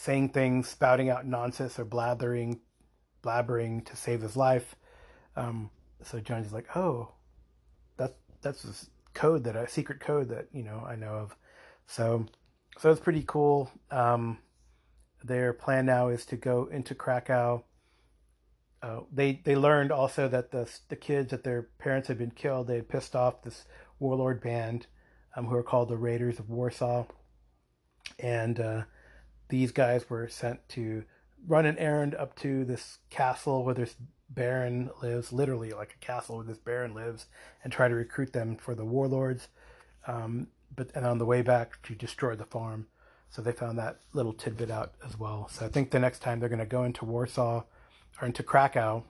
saying 0.00 0.30
things, 0.30 0.66
spouting 0.66 1.10
out 1.10 1.26
nonsense 1.26 1.78
or 1.78 1.84
blathering, 1.84 2.58
blabbering 3.22 3.84
to 3.84 3.94
save 3.94 4.22
his 4.22 4.34
life. 4.34 4.74
Um, 5.36 5.68
so 6.02 6.20
Johnny's 6.20 6.54
like, 6.54 6.74
oh, 6.74 7.12
that's 7.98 8.14
that's 8.40 8.62
this 8.62 8.88
code 9.12 9.44
that 9.44 9.56
a 9.56 9.68
secret 9.68 10.00
code 10.00 10.30
that 10.30 10.48
you 10.52 10.62
know 10.62 10.82
I 10.86 10.96
know 10.96 11.12
of. 11.12 11.36
So 11.86 12.24
so 12.78 12.90
it's 12.90 13.00
pretty 13.00 13.24
cool. 13.26 13.70
Um, 13.90 14.38
their 15.22 15.52
plan 15.52 15.84
now 15.84 16.08
is 16.08 16.24
to 16.26 16.36
go 16.36 16.66
into 16.72 16.94
Krakow. 16.94 17.62
Uh, 18.82 19.00
they 19.12 19.42
they 19.44 19.54
learned 19.54 19.92
also 19.92 20.28
that 20.28 20.50
the 20.50 20.66
the 20.88 20.96
kids 20.96 21.30
that 21.30 21.44
their 21.44 21.68
parents 21.78 22.08
had 22.08 22.16
been 22.16 22.30
killed. 22.30 22.68
They 22.68 22.76
had 22.76 22.88
pissed 22.88 23.14
off 23.14 23.42
this 23.42 23.66
warlord 23.98 24.40
band 24.40 24.86
um, 25.36 25.44
who 25.44 25.56
are 25.56 25.62
called 25.62 25.90
the 25.90 25.98
Raiders 25.98 26.38
of 26.38 26.48
Warsaw. 26.48 27.04
And 28.18 28.58
uh, 28.58 28.82
these 29.50 29.72
guys 29.72 30.08
were 30.08 30.28
sent 30.28 30.68
to 30.70 31.04
run 31.46 31.66
an 31.66 31.78
errand 31.78 32.14
up 32.14 32.36
to 32.36 32.64
this 32.64 32.98
castle 33.10 33.64
where 33.64 33.74
this 33.74 33.96
baron 34.28 34.90
lives, 35.02 35.32
literally 35.32 35.72
like 35.72 35.96
a 36.00 36.04
castle 36.04 36.36
where 36.36 36.44
this 36.44 36.58
baron 36.58 36.94
lives, 36.94 37.26
and 37.62 37.72
try 37.72 37.88
to 37.88 37.94
recruit 37.94 38.32
them 38.32 38.56
for 38.56 38.74
the 38.74 38.84
warlords. 38.84 39.48
Um, 40.06 40.48
but 40.74 40.90
and 40.94 41.04
on 41.04 41.18
the 41.18 41.26
way 41.26 41.42
back 41.42 41.82
to 41.82 41.94
destroy 41.94 42.34
the 42.34 42.44
farm. 42.44 42.86
So 43.28 43.42
they 43.42 43.52
found 43.52 43.78
that 43.78 44.00
little 44.12 44.32
tidbit 44.32 44.70
out 44.70 44.94
as 45.06 45.18
well. 45.18 45.48
So 45.50 45.64
I 45.64 45.68
think 45.68 45.90
the 45.90 46.00
next 46.00 46.20
time 46.20 46.40
they're 46.40 46.48
going 46.48 46.58
to 46.58 46.66
go 46.66 46.82
into 46.82 47.04
Warsaw 47.04 47.62
or 48.20 48.26
into 48.26 48.42
Krakow, 48.42 49.04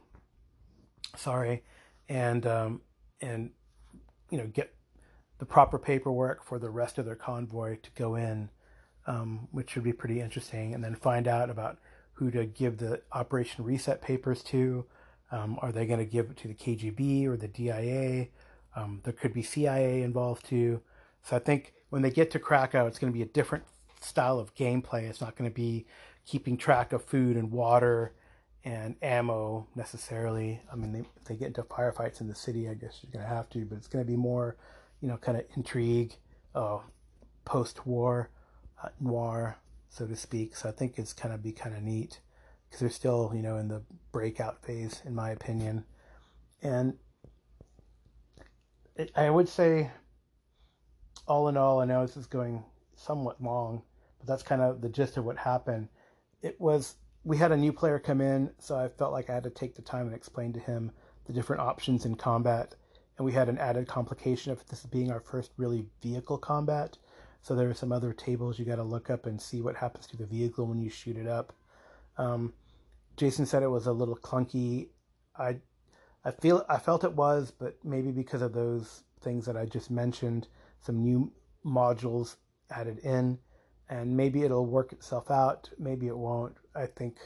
sorry, 1.16 1.64
and 2.08 2.46
um, 2.46 2.82
and 3.20 3.50
you 4.30 4.38
know 4.38 4.46
get 4.46 4.74
the 5.38 5.46
proper 5.46 5.78
paperwork 5.78 6.44
for 6.44 6.58
the 6.58 6.68
rest 6.68 6.98
of 6.98 7.06
their 7.06 7.16
convoy 7.16 7.78
to 7.82 7.90
go 7.94 8.14
in, 8.14 8.50
um, 9.10 9.48
which 9.50 9.70
should 9.70 9.82
be 9.82 9.92
pretty 9.92 10.20
interesting, 10.20 10.72
and 10.72 10.84
then 10.84 10.94
find 10.94 11.26
out 11.26 11.50
about 11.50 11.78
who 12.12 12.30
to 12.30 12.46
give 12.46 12.78
the 12.78 13.02
Operation 13.12 13.64
Reset 13.64 14.00
papers 14.00 14.40
to. 14.44 14.86
Um, 15.32 15.58
are 15.62 15.72
they 15.72 15.84
going 15.84 15.98
to 15.98 16.04
give 16.04 16.30
it 16.30 16.36
to 16.38 16.48
the 16.48 16.54
KGB 16.54 17.26
or 17.26 17.36
the 17.36 17.48
DIA? 17.48 18.28
Um, 18.76 19.00
there 19.02 19.12
could 19.12 19.34
be 19.34 19.42
CIA 19.42 20.02
involved 20.02 20.46
too. 20.46 20.80
So 21.24 21.34
I 21.34 21.40
think 21.40 21.74
when 21.88 22.02
they 22.02 22.10
get 22.10 22.30
to 22.32 22.38
Krakow, 22.38 22.86
it's 22.86 23.00
going 23.00 23.12
to 23.12 23.16
be 23.16 23.22
a 23.22 23.26
different 23.26 23.64
style 24.00 24.38
of 24.38 24.54
gameplay. 24.54 25.08
It's 25.08 25.20
not 25.20 25.34
going 25.34 25.50
to 25.50 25.54
be 25.54 25.86
keeping 26.24 26.56
track 26.56 26.92
of 26.92 27.04
food 27.04 27.36
and 27.36 27.50
water 27.50 28.12
and 28.64 28.94
ammo 29.02 29.66
necessarily. 29.74 30.60
I 30.72 30.76
mean, 30.76 30.92
they, 30.92 31.00
if 31.00 31.24
they 31.24 31.34
get 31.34 31.48
into 31.48 31.62
firefights 31.64 32.20
in 32.20 32.28
the 32.28 32.34
city, 32.36 32.68
I 32.68 32.74
guess 32.74 33.00
you're 33.02 33.12
going 33.12 33.28
to 33.28 33.34
have 33.34 33.48
to, 33.50 33.64
but 33.64 33.78
it's 33.78 33.88
going 33.88 34.04
to 34.04 34.10
be 34.10 34.16
more, 34.16 34.56
you 35.00 35.08
know, 35.08 35.16
kind 35.16 35.36
of 35.36 35.44
intrigue, 35.56 36.14
uh, 36.54 36.78
post-war 37.44 38.30
uh, 38.30 38.39
noir, 39.00 39.58
so 39.88 40.06
to 40.06 40.16
speak. 40.16 40.56
So 40.56 40.68
I 40.68 40.72
think 40.72 40.98
it's 40.98 41.12
kind 41.12 41.34
of 41.34 41.42
be 41.42 41.52
kind 41.52 41.74
of 41.74 41.82
neat 41.82 42.20
because 42.68 42.80
they're 42.80 42.90
still, 42.90 43.32
you 43.34 43.42
know, 43.42 43.56
in 43.56 43.68
the 43.68 43.82
breakout 44.12 44.64
phase, 44.64 45.02
in 45.04 45.14
my 45.14 45.30
opinion. 45.30 45.84
And 46.62 46.94
I 49.16 49.30
would 49.30 49.48
say, 49.48 49.90
all 51.26 51.48
in 51.48 51.56
all, 51.56 51.80
I 51.80 51.84
know 51.84 52.06
this 52.06 52.16
is 52.16 52.26
going 52.26 52.64
somewhat 52.96 53.42
long, 53.42 53.82
but 54.18 54.26
that's 54.26 54.42
kind 54.42 54.60
of 54.60 54.80
the 54.80 54.88
gist 54.88 55.16
of 55.16 55.24
what 55.24 55.38
happened. 55.38 55.88
It 56.42 56.60
was 56.60 56.96
we 57.24 57.36
had 57.36 57.52
a 57.52 57.56
new 57.56 57.72
player 57.72 57.98
come 57.98 58.20
in, 58.20 58.50
so 58.58 58.76
I 58.76 58.88
felt 58.88 59.12
like 59.12 59.28
I 59.28 59.34
had 59.34 59.44
to 59.44 59.50
take 59.50 59.74
the 59.74 59.82
time 59.82 60.06
and 60.06 60.14
explain 60.14 60.52
to 60.54 60.60
him 60.60 60.90
the 61.26 61.32
different 61.32 61.60
options 61.60 62.06
in 62.06 62.14
combat. 62.14 62.74
And 63.18 63.26
we 63.26 63.32
had 63.32 63.48
an 63.48 63.58
added 63.58 63.86
complication 63.86 64.52
of 64.52 64.64
this 64.66 64.86
being 64.86 65.10
our 65.10 65.20
first 65.20 65.50
really 65.58 65.86
vehicle 66.02 66.38
combat. 66.38 66.96
So 67.42 67.54
there 67.54 67.70
are 67.70 67.74
some 67.74 67.92
other 67.92 68.12
tables 68.12 68.58
you 68.58 68.64
got 68.64 68.76
to 68.76 68.82
look 68.82 69.10
up 69.10 69.26
and 69.26 69.40
see 69.40 69.60
what 69.60 69.76
happens 69.76 70.06
to 70.08 70.16
the 70.16 70.26
vehicle 70.26 70.66
when 70.66 70.78
you 70.78 70.90
shoot 70.90 71.16
it 71.16 71.26
up. 71.26 71.54
Um, 72.18 72.52
Jason 73.16 73.46
said 73.46 73.62
it 73.62 73.68
was 73.68 73.86
a 73.86 73.92
little 73.92 74.16
clunky. 74.16 74.88
I, 75.38 75.56
I 76.24 76.30
feel 76.32 76.64
I 76.68 76.78
felt 76.78 77.04
it 77.04 77.14
was, 77.14 77.50
but 77.50 77.78
maybe 77.84 78.10
because 78.10 78.42
of 78.42 78.52
those 78.52 79.04
things 79.20 79.46
that 79.46 79.56
I 79.56 79.64
just 79.64 79.90
mentioned, 79.90 80.48
some 80.80 81.02
new 81.02 81.32
modules 81.64 82.36
added 82.70 82.98
in 83.00 83.38
and 83.88 84.16
maybe 84.16 84.42
it'll 84.42 84.66
work 84.66 84.92
itself 84.92 85.30
out. 85.30 85.68
Maybe 85.78 86.06
it 86.06 86.16
won't. 86.16 86.56
I 86.74 86.86
think 86.86 87.16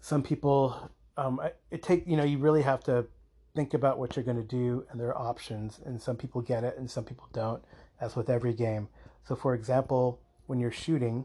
some 0.00 0.22
people, 0.22 0.90
um, 1.16 1.40
it 1.70 1.82
take 1.82 2.06
you 2.06 2.16
know, 2.16 2.24
you 2.24 2.38
really 2.38 2.62
have 2.62 2.84
to 2.84 3.06
think 3.54 3.74
about 3.74 3.98
what 3.98 4.14
you're 4.16 4.24
going 4.24 4.36
to 4.36 4.42
do 4.42 4.84
and 4.90 5.00
there 5.00 5.08
are 5.08 5.18
options. 5.18 5.80
And 5.84 6.00
some 6.00 6.16
people 6.16 6.42
get 6.42 6.64
it 6.64 6.76
and 6.76 6.90
some 6.90 7.04
people 7.04 7.28
don't, 7.32 7.64
as 8.00 8.14
with 8.14 8.28
every 8.28 8.52
game. 8.52 8.88
So, 9.26 9.34
for 9.34 9.54
example, 9.54 10.20
when 10.46 10.58
you're 10.58 10.70
shooting, 10.70 11.24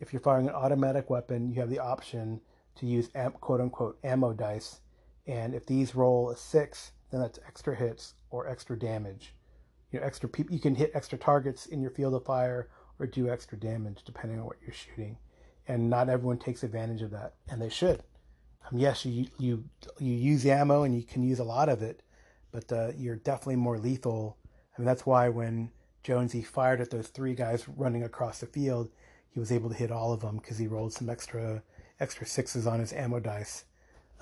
if 0.00 0.12
you're 0.12 0.20
firing 0.20 0.48
an 0.48 0.54
automatic 0.54 1.10
weapon, 1.10 1.48
you 1.48 1.60
have 1.60 1.70
the 1.70 1.78
option 1.78 2.40
to 2.76 2.86
use 2.86 3.10
quote 3.40 3.60
unquote 3.60 3.98
ammo 4.02 4.32
dice. 4.32 4.80
And 5.26 5.54
if 5.54 5.66
these 5.66 5.94
roll 5.94 6.30
a 6.30 6.36
six, 6.36 6.92
then 7.10 7.20
that's 7.20 7.38
extra 7.46 7.74
hits 7.74 8.14
or 8.30 8.48
extra 8.48 8.78
damage. 8.78 9.34
You 9.92 10.00
know, 10.00 10.06
extra 10.06 10.28
people. 10.28 10.54
You 10.54 10.60
can 10.60 10.74
hit 10.74 10.92
extra 10.94 11.18
targets 11.18 11.66
in 11.66 11.80
your 11.80 11.90
field 11.90 12.14
of 12.14 12.24
fire 12.24 12.70
or 12.98 13.06
do 13.06 13.28
extra 13.28 13.58
damage 13.58 14.02
depending 14.04 14.38
on 14.38 14.46
what 14.46 14.56
you're 14.62 14.72
shooting. 14.72 15.18
And 15.66 15.90
not 15.90 16.08
everyone 16.08 16.38
takes 16.38 16.62
advantage 16.62 17.02
of 17.02 17.10
that, 17.10 17.34
and 17.48 17.60
they 17.60 17.68
should. 17.68 18.02
Um, 18.70 18.78
yes, 18.78 19.04
you 19.04 19.26
you 19.38 19.64
you 19.98 20.14
use 20.14 20.46
ammo 20.46 20.82
and 20.82 20.94
you 20.94 21.02
can 21.02 21.22
use 21.22 21.38
a 21.38 21.44
lot 21.44 21.68
of 21.68 21.82
it, 21.82 22.02
but 22.52 22.72
uh, 22.72 22.92
you're 22.96 23.16
definitely 23.16 23.56
more 23.56 23.78
lethal. 23.78 24.38
I 24.46 24.80
mean, 24.80 24.86
that's 24.86 25.04
why 25.04 25.28
when 25.28 25.70
Jonesy 26.02 26.42
fired 26.42 26.80
at 26.80 26.90
those 26.90 27.08
three 27.08 27.34
guys 27.34 27.68
running 27.68 28.02
across 28.02 28.40
the 28.40 28.46
field, 28.46 28.90
he 29.30 29.40
was 29.40 29.52
able 29.52 29.68
to 29.68 29.76
hit 29.76 29.92
all 29.92 30.12
of 30.12 30.20
them 30.20 30.36
because 30.38 30.58
he 30.58 30.66
rolled 30.66 30.92
some 30.92 31.10
extra 31.10 31.62
extra 32.00 32.26
sixes 32.26 32.66
on 32.66 32.80
his 32.80 32.92
ammo 32.92 33.20
dice. 33.20 33.64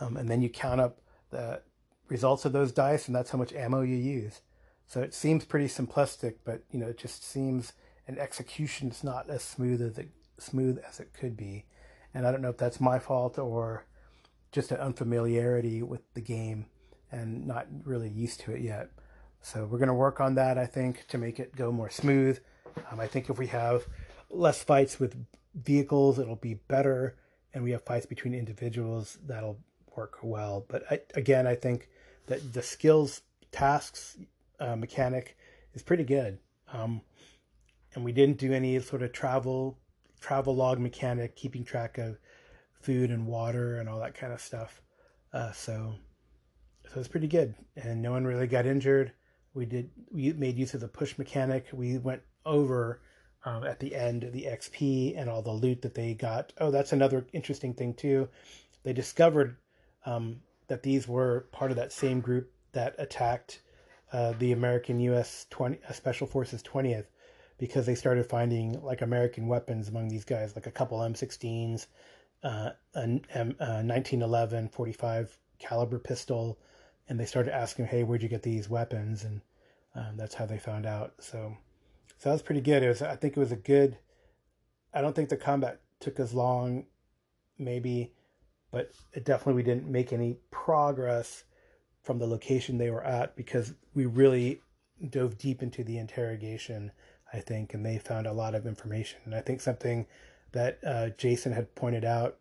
Um, 0.01 0.17
and 0.17 0.29
then 0.29 0.43
you 0.43 0.49
count 0.49 0.81
up 0.81 0.99
the 1.31 1.63
results 2.09 2.45
of 2.45 2.53
those 2.53 2.73
dice, 2.73 3.07
and 3.07 3.15
that's 3.15 3.31
how 3.31 3.39
much 3.39 3.53
ammo 3.53 3.83
you 3.83 3.97
use. 3.97 4.41
So 4.87 5.01
it 5.01 5.15
seems 5.15 5.45
pretty 5.45 5.67
simplistic, 5.67 6.37
but 6.45 6.63
you 6.71 6.79
know, 6.79 6.89
it 6.89 6.99
just 6.99 7.25
seems 7.25 7.73
an 8.07 8.19
execution 8.19 8.91
is 8.91 9.03
not 9.03 9.29
as 9.29 9.43
smooth 9.43 9.83
as 9.83 9.99
it 9.99 10.11
smooth 10.39 10.79
as 10.87 11.01
it 11.01 11.13
could 11.13 11.37
be. 11.37 11.65
And 12.15 12.27
I 12.27 12.33
don't 12.33 12.43
know 12.43 12.51
if 12.51 12.59
that's 12.59 12.81
my 12.81 12.99
fault 12.99 13.39
or 13.39 13.87
just 14.53 14.71
an 14.71 14.79
unfamiliarity 14.79 15.83
with 15.83 16.03
the 16.15 16.21
game 16.21 16.67
and 17.11 17.47
not 17.47 17.67
really 17.85 18.09
used 18.09 18.41
to 18.41 18.53
it 18.53 18.61
yet. 18.61 18.91
So 19.47 19.65
we're 19.65 19.79
going 19.79 19.87
to 19.87 19.95
work 19.95 20.21
on 20.21 20.35
that, 20.35 20.59
I 20.59 20.67
think, 20.67 21.07
to 21.07 21.19
make 21.19 21.39
it 21.39 21.55
go 21.55 21.71
more 21.71 21.89
smooth. 21.89 22.41
Um, 22.91 22.99
I 22.99 23.07
think 23.07 23.31
if 23.31 23.39
we 23.39 23.47
have 23.47 23.87
less 24.29 24.65
fights 24.65 24.99
with 24.99 25.25
vehicles, 25.55 26.19
it'll 26.19 26.35
be 26.35 26.55
better. 26.55 27.15
And 27.55 27.63
we 27.63 27.71
have 27.71 27.85
fights 27.85 28.07
between 28.07 28.35
individuals, 28.35 29.19
that'll 29.25 29.61
work 29.95 30.19
well. 30.21 30.67
But 30.67 30.83
I, 30.91 31.01
again, 31.15 31.47
I 31.47 31.55
think 31.55 31.89
that 32.27 32.55
the 32.55 32.61
skills 32.61 33.23
tasks 33.53 34.19
uh, 34.59 34.75
mechanic 34.75 35.37
is 35.75 35.83
pretty 35.85 36.03
good. 36.03 36.41
Um, 36.73 37.03
and 37.95 38.05
we 38.05 38.11
didn't 38.11 38.39
do 38.39 38.53
any 38.53 38.81
sort 38.81 39.03
of 39.03 39.13
travel 39.13 39.79
travel 40.21 40.57
log 40.57 40.81
mechanic, 40.81 41.37
keeping 41.37 41.63
track 41.63 41.99
of 41.99 42.19
food 42.81 43.13
and 43.13 43.29
water 43.29 43.79
and 43.79 43.89
all 43.89 44.01
that 44.01 44.17
kind 44.17 44.33
of 44.33 44.41
stuff. 44.41 44.83
Uh, 45.33 45.53
so 45.53 45.95
so 46.93 46.99
it's 46.99 47.09
pretty 47.09 47.29
good, 47.29 47.55
and 47.77 48.03
no 48.03 48.11
one 48.11 48.25
really 48.25 48.49
got 48.49 48.67
injured. 48.67 49.13
We 49.57 49.65
did 49.65 49.91
we 50.13 50.33
made 50.35 50.59
use 50.59 50.75
of 50.75 50.81
the 50.81 50.89
push 50.89 51.17
mechanic. 51.17 51.67
We 51.73 51.97
went 51.97 52.23
over 52.45 53.01
um, 53.45 53.65
at 53.65 53.81
the 53.81 53.95
end 53.95 54.29
the 54.33 54.45
XP 54.45 55.15
and 55.17 55.31
all 55.31 55.41
the 55.41 55.51
loot 55.51 55.83
that 55.83 55.95
they 55.95 56.13
got. 56.13 56.53
Oh, 56.59 56.71
that's 56.71 56.93
another 56.93 57.27
interesting 57.33 57.73
thing 57.73 57.95
too. 57.95 58.29
They 58.83 58.93
discovered 58.93 59.57
um, 60.05 60.43
that 60.69 60.83
these 60.83 61.09
were 61.09 61.49
part 61.53 61.71
of 61.71 61.79
that 61.79 61.93
same 61.93 62.21
group 62.21 62.53
that 62.73 62.95
attacked 62.99 63.63
uh, 64.13 64.35
the 64.39 64.53
American 64.53 65.01
U.S. 65.01 65.47
20 65.51 65.79
uh, 65.89 65.93
Special 65.93 66.27
Forces 66.27 66.63
20th 66.63 67.07
because 67.59 67.87
they 67.87 67.95
started 67.95 68.27
finding 68.27 68.81
like 68.83 69.01
American 69.01 69.47
weapons 69.49 69.89
among 69.89 70.09
these 70.09 70.25
guys, 70.25 70.55
like 70.55 70.67
a 70.67 70.71
couple 70.71 70.99
M16s, 70.99 71.87
uh, 72.43 72.71
an 72.95 73.25
M, 73.33 73.57
uh, 73.59 73.83
1911 73.83 74.69
45 74.69 75.39
caliber 75.59 75.99
pistol, 75.99 76.59
and 77.09 77.19
they 77.19 77.27
started 77.27 77.55
asking, 77.55 77.87
"Hey, 77.87 78.03
where'd 78.03 78.23
you 78.23 78.29
get 78.29 78.43
these 78.43 78.69
weapons?" 78.69 79.25
And 79.25 79.41
um, 79.95 80.17
that's 80.17 80.35
how 80.35 80.47
they 80.47 80.59
found 80.59 80.87
out. 80.87 81.15
So, 81.19 81.57
so 82.19 82.29
that 82.29 82.35
was 82.35 82.43
pretty 82.43 82.61
good. 82.61 82.83
It 82.83 82.89
was, 82.89 83.03
I 83.03 83.17
think, 83.17 83.37
it 83.37 83.41
was 83.41 83.53
a 83.53 83.57
good. 83.57 83.99
I 84.93 85.01
don't 85.01 85.15
think 85.15 85.29
the 85.29 85.37
combat 85.37 85.81
took 86.01 86.19
as 86.21 86.33
long, 86.33 86.87
maybe, 87.59 88.13
but 88.71 88.93
it 89.13 89.25
definitely 89.25 89.55
we 89.55 89.63
didn't 89.63 89.91
make 89.91 90.13
any 90.13 90.37
progress 90.51 91.45
from 92.03 92.19
the 92.19 92.27
location 92.27 92.79
they 92.79 92.91
were 92.91 93.05
at 93.05 93.37
because 93.37 93.75
we 93.95 94.07
really 94.07 94.61
dove 95.11 95.37
deep 95.37 95.63
into 95.63 95.85
the 95.85 95.99
interrogation 95.99 96.93
I 97.33 97.41
think, 97.41 97.75
and 97.75 97.85
they 97.85 97.99
found 97.99 98.27
a 98.27 98.33
lot 98.33 98.55
of 98.55 98.67
information. 98.67 99.21
And 99.25 99.35
I 99.35 99.41
think 99.41 99.61
something 99.61 100.07
that 100.53 100.79
uh, 100.85 101.11
Jason 101.11 101.53
had 101.53 101.75
pointed 101.75 102.05
out, 102.05 102.39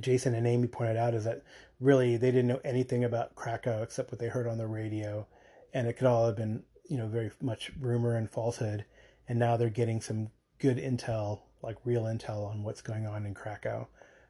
Jason 0.00 0.34
and 0.34 0.46
Amy 0.46 0.68
pointed 0.68 0.96
out, 0.96 1.14
is 1.14 1.24
that 1.24 1.42
really 1.80 2.16
they 2.16 2.30
didn't 2.30 2.48
know 2.48 2.60
anything 2.64 3.04
about 3.04 3.34
Krakow 3.34 3.82
except 3.82 4.10
what 4.10 4.18
they 4.18 4.28
heard 4.28 4.46
on 4.46 4.58
the 4.58 4.66
radio, 4.66 5.26
and 5.74 5.86
it 5.86 5.94
could 5.94 6.06
all 6.06 6.26
have 6.26 6.36
been, 6.36 6.62
you 6.88 6.96
know, 6.98 7.06
very 7.06 7.30
much 7.40 7.72
rumor 7.80 8.16
and 8.16 8.30
falsehood. 8.30 8.84
And 9.28 9.38
now 9.38 9.56
they're 9.56 9.70
getting 9.70 10.00
some 10.00 10.30
good 10.58 10.78
intel, 10.78 11.40
like 11.62 11.76
real 11.84 12.04
intel, 12.04 12.48
on 12.50 12.62
what's 12.62 12.82
going 12.82 13.06
on 13.06 13.26
in 13.26 13.34
Krakow. 13.34 13.86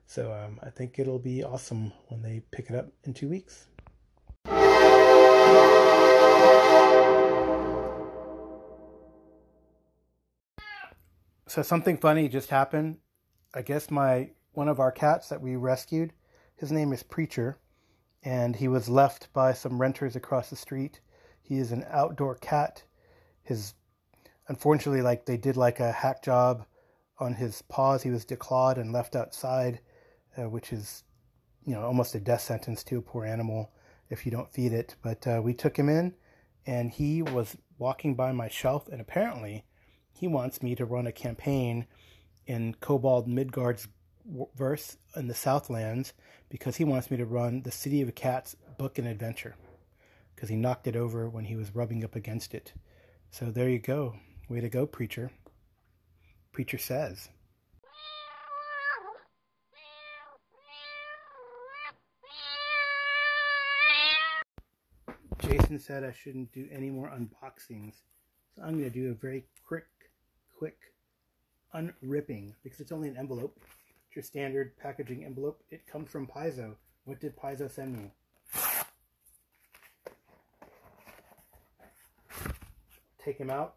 So 0.07 0.33
um, 0.33 0.61
I 0.63 0.71
think 0.71 0.99
it'll 0.99 1.19
be 1.19 1.43
awesome 1.43 1.93
when 2.09 2.23
they 2.23 2.43
pick 2.51 2.69
it 2.69 2.77
up 2.77 2.89
in 3.05 3.15
two 3.15 3.29
weeks. 3.29 3.67
So 11.49 11.63
something 11.63 11.99
funny 11.99 12.29
just 12.29 12.49
happened. 12.49 12.99
I 13.55 13.63
guess 13.63 13.91
my 13.91 14.31
one 14.53 14.69
of 14.69 14.81
our 14.81 14.93
cats 14.93 15.29
that 15.29 15.41
we 15.41 15.57
rescued, 15.57 16.13
his 16.57 16.71
name 16.71 16.93
is 16.93 17.03
Preacher, 17.03 17.59
and 18.23 18.57
he 18.57 18.69
was 18.69 18.89
left 18.89 19.33
by 19.33 19.53
some 19.53 19.81
renters 19.81 20.15
across 20.15 20.51
the 20.51 20.57
street. 20.57 21.01
He 21.41 21.59
is 21.59 21.73
an 21.73 21.85
outdoor 21.89 22.37
cat. 22.37 22.85
His 23.43 23.75
unfortunately, 24.49 25.03
like 25.03 25.27
they 25.27 25.37
did 25.37 25.57
like 25.57 25.81
a 25.81 25.93
hack 25.93 26.23
job 26.23 26.67
on 27.19 27.35
his 27.35 27.63
paws. 27.63 28.03
He 28.03 28.11
was 28.11 28.25
declawed 28.25 28.79
and 28.79 28.93
left 28.93 29.17
outside, 29.17 29.81
uh, 30.37 30.49
which 30.49 30.73
is 30.73 31.05
you 31.65 31.75
know 31.75 31.83
almost 31.83 32.15
a 32.15 32.21
death 32.21 32.43
sentence 32.43 32.85
to 32.85 32.99
a 32.99 33.03
poor 33.03 33.25
animal 33.25 33.73
if 34.11 34.25
you 34.25 34.31
don't 34.31 34.53
feed 34.53 34.73
it. 34.73 34.95
But 35.03 35.27
uh, 35.27 35.41
we 35.43 35.55
took 35.55 35.77
him 35.77 35.89
in, 35.89 36.15
and 36.67 36.91
he 36.91 37.23
was 37.23 37.57
walking 37.79 38.15
by 38.15 38.33
my 38.33 38.49
shelf, 38.49 38.87
and 38.89 39.01
apparently 39.01 39.65
he 40.13 40.29
wants 40.29 40.63
me 40.63 40.75
to 40.77 40.85
run 40.85 41.07
a 41.07 41.13
campaign 41.13 41.87
in 42.47 42.75
Kobold 42.75 43.27
Midgard's 43.27 43.89
verse 44.57 44.97
in 45.17 45.29
the 45.29 45.35
Southlands 45.35 46.13
because 46.49 46.77
he 46.77 46.85
wants 46.85 47.11
me 47.11 47.17
to 47.17 47.27
run 47.27 47.63
the 47.63 47.71
City 47.71 48.03
of 48.03 48.15
Cats 48.15 48.57
book 48.79 48.99
and 48.99 49.07
adventure 49.07 49.57
because 50.35 50.49
he 50.49 50.57
knocked 50.57 50.87
it 50.87 50.97
over 50.97 51.29
when 51.29 51.45
he 51.45 51.57
was 51.57 51.75
rubbing 51.75 52.05
up 52.05 52.17
against 52.17 52.55
it. 52.55 52.73
So 53.31 53.51
there 53.51 53.69
you 53.69 53.79
go. 53.79 54.15
Way 54.49 54.61
to 54.61 54.69
go, 54.69 54.87
preacher. 54.87 55.31
Preacher 56.53 56.79
says. 56.79 57.29
Jason 65.39 65.79
said 65.79 66.05
I 66.05 66.13
shouldn't 66.13 66.53
do 66.53 66.69
any 66.71 66.91
more 66.91 67.09
unboxings. 67.09 67.95
So 68.55 68.63
I'm 68.63 68.79
going 68.79 68.85
to 68.85 68.91
do 68.91 69.11
a 69.11 69.15
very 69.15 69.45
quick, 69.67 69.87
quick 70.59 70.77
unripping 71.73 72.55
because 72.63 72.81
it's 72.81 72.93
only 72.93 73.09
an 73.09 73.17
envelope. 73.17 73.59
Your 74.15 74.23
standard 74.23 74.77
packaging 74.77 75.25
envelope. 75.25 75.63
It 75.71 75.87
comes 75.87 76.11
from 76.11 76.27
Paizo. 76.27 76.75
What 77.05 77.21
did 77.21 77.37
Paizo 77.37 77.71
send 77.71 77.97
me? 77.97 78.11
Take 83.25 83.39
him 83.39 83.51
out. 83.51 83.77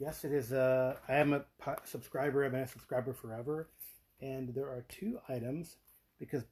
Yes, 0.00 0.24
it 0.24 0.32
is. 0.32 0.52
Uh, 0.52 0.96
I 1.08 1.16
am 1.16 1.32
a 1.32 1.44
subscriber. 1.84 2.44
I've 2.44 2.52
been 2.52 2.62
a 2.62 2.66
subscriber 2.66 3.12
forever. 3.12 3.68
And 4.20 4.52
there 4.54 4.66
are 4.66 4.84
two 4.88 5.18
items 5.28 5.76
because 6.18 6.44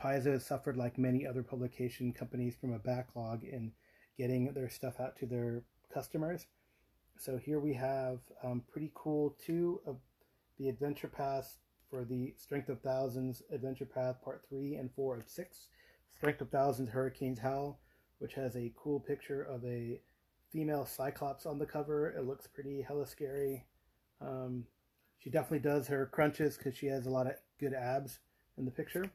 Paizo 0.00 0.32
has 0.32 0.44
suffered, 0.44 0.76
like 0.76 0.98
many 0.98 1.26
other 1.26 1.42
publication 1.42 2.12
companies, 2.12 2.56
from 2.60 2.72
a 2.72 2.78
backlog 2.78 3.44
in 3.44 3.72
getting 4.18 4.52
their 4.52 4.68
stuff 4.68 4.98
out 4.98 5.16
to 5.18 5.26
their 5.26 5.62
customers. 5.92 6.46
So 7.16 7.36
here 7.36 7.60
we 7.60 7.74
have 7.74 8.18
um, 8.42 8.62
pretty 8.72 8.90
cool 8.94 9.36
two 9.44 9.80
of 9.86 9.98
the 10.58 10.68
Adventure 10.68 11.08
Paths 11.08 11.58
for 11.94 12.04
the 12.04 12.34
Strength 12.36 12.70
of 12.70 12.80
Thousands 12.80 13.40
Adventure 13.52 13.84
Path 13.84 14.16
Part 14.20 14.42
3 14.48 14.74
and 14.74 14.90
4 14.96 15.18
of 15.18 15.28
6. 15.28 15.68
Strength 16.16 16.40
of 16.40 16.50
Thousands 16.50 16.88
Hurricanes 16.88 17.38
Howl, 17.38 17.78
which 18.18 18.34
has 18.34 18.56
a 18.56 18.72
cool 18.74 18.98
picture 18.98 19.42
of 19.42 19.64
a 19.64 20.00
female 20.50 20.84
Cyclops 20.86 21.46
on 21.46 21.60
the 21.60 21.66
cover. 21.66 22.10
It 22.10 22.26
looks 22.26 22.48
pretty 22.48 22.82
hella 22.82 23.06
scary. 23.06 23.66
Um, 24.20 24.64
she 25.20 25.30
definitely 25.30 25.60
does 25.60 25.86
her 25.86 26.06
crunches 26.06 26.56
because 26.56 26.76
she 26.76 26.86
has 26.86 27.06
a 27.06 27.10
lot 27.10 27.28
of 27.28 27.34
good 27.60 27.74
abs 27.74 28.18
in 28.58 28.64
the 28.64 28.72
picture. 28.72 29.08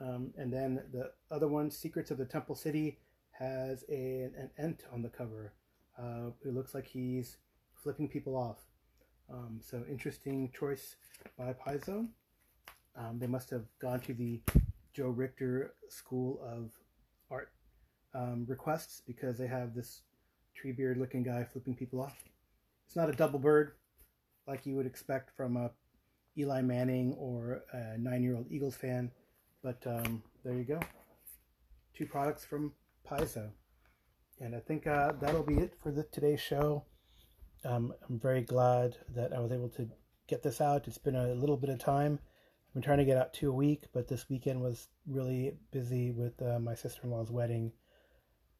Um, 0.00 0.32
and 0.36 0.52
then 0.52 0.82
the 0.92 1.12
other 1.30 1.46
one, 1.46 1.70
Secrets 1.70 2.10
of 2.10 2.18
the 2.18 2.24
Temple 2.24 2.56
City, 2.56 2.98
has 3.38 3.84
a, 3.88 4.30
an 4.36 4.50
Ent 4.58 4.82
on 4.92 5.02
the 5.02 5.10
cover. 5.10 5.52
Uh, 5.96 6.30
it 6.44 6.54
looks 6.54 6.74
like 6.74 6.88
he's 6.88 7.36
flipping 7.72 8.08
people 8.08 8.36
off. 8.36 8.58
Um, 9.32 9.60
so 9.62 9.84
interesting 9.88 10.50
choice 10.58 10.96
by 11.38 11.52
Paizo. 11.52 12.08
Um, 12.96 13.18
they 13.18 13.26
must 13.26 13.50
have 13.50 13.64
gone 13.80 14.00
to 14.00 14.14
the 14.14 14.40
Joe 14.92 15.08
Richter 15.08 15.74
School 15.88 16.40
of 16.44 16.72
Art 17.30 17.52
um, 18.14 18.44
requests 18.48 19.02
because 19.06 19.38
they 19.38 19.46
have 19.46 19.74
this 19.74 20.02
tree 20.54 20.72
beard 20.72 20.98
looking 20.98 21.22
guy 21.22 21.44
flipping 21.44 21.76
people 21.76 22.00
off. 22.00 22.16
It's 22.86 22.96
not 22.96 23.08
a 23.08 23.12
double 23.12 23.38
bird 23.38 23.72
like 24.46 24.66
you 24.66 24.74
would 24.74 24.86
expect 24.86 25.30
from 25.36 25.56
a 25.56 25.70
Eli 26.36 26.62
Manning 26.62 27.14
or 27.14 27.62
a 27.72 27.98
nine 27.98 28.22
year 28.22 28.36
old 28.36 28.46
Eagles 28.50 28.74
fan, 28.74 29.10
but 29.62 29.80
um, 29.86 30.22
there 30.44 30.54
you 30.54 30.64
go. 30.64 30.80
Two 31.94 32.06
products 32.06 32.44
from 32.44 32.72
Paizo. 33.08 33.50
And 34.40 34.56
I 34.56 34.60
think 34.60 34.86
uh, 34.86 35.12
that'll 35.20 35.42
be 35.42 35.58
it 35.58 35.74
for 35.82 35.92
the, 35.92 36.02
today's 36.04 36.40
show. 36.40 36.84
Um, 37.64 37.92
I'm 38.08 38.18
very 38.18 38.42
glad 38.42 38.96
that 39.14 39.32
I 39.32 39.40
was 39.40 39.52
able 39.52 39.68
to 39.70 39.88
get 40.26 40.42
this 40.42 40.60
out. 40.60 40.88
It's 40.88 40.98
been 40.98 41.16
a 41.16 41.34
little 41.34 41.56
bit 41.56 41.70
of 41.70 41.78
time. 41.78 42.18
I've 42.68 42.74
been 42.74 42.82
trying 42.82 42.98
to 42.98 43.04
get 43.04 43.16
out 43.16 43.34
two 43.34 43.50
a 43.50 43.54
week, 43.54 43.84
but 43.92 44.08
this 44.08 44.28
weekend 44.28 44.60
was 44.62 44.88
really 45.06 45.54
busy 45.72 46.12
with 46.12 46.40
uh, 46.40 46.58
my 46.58 46.74
sister 46.74 47.02
in 47.04 47.10
law's 47.10 47.30
wedding. 47.30 47.72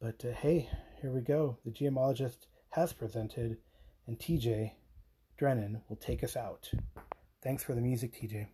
But 0.01 0.25
uh, 0.25 0.33
hey, 0.33 0.69
here 1.01 1.13
we 1.13 1.21
go. 1.21 1.59
The 1.65 1.71
GMologist 1.71 2.47
has 2.71 2.93
presented, 2.93 3.59
and 4.07 4.19
TJ 4.19 4.73
Drennon 5.39 5.83
will 5.89 5.97
take 5.97 6.23
us 6.25 6.37
out. 6.37 6.71
Thanks 7.43 7.63
for 7.63 7.75
the 7.75 7.81
music, 7.81 8.13
TJ. 8.15 8.49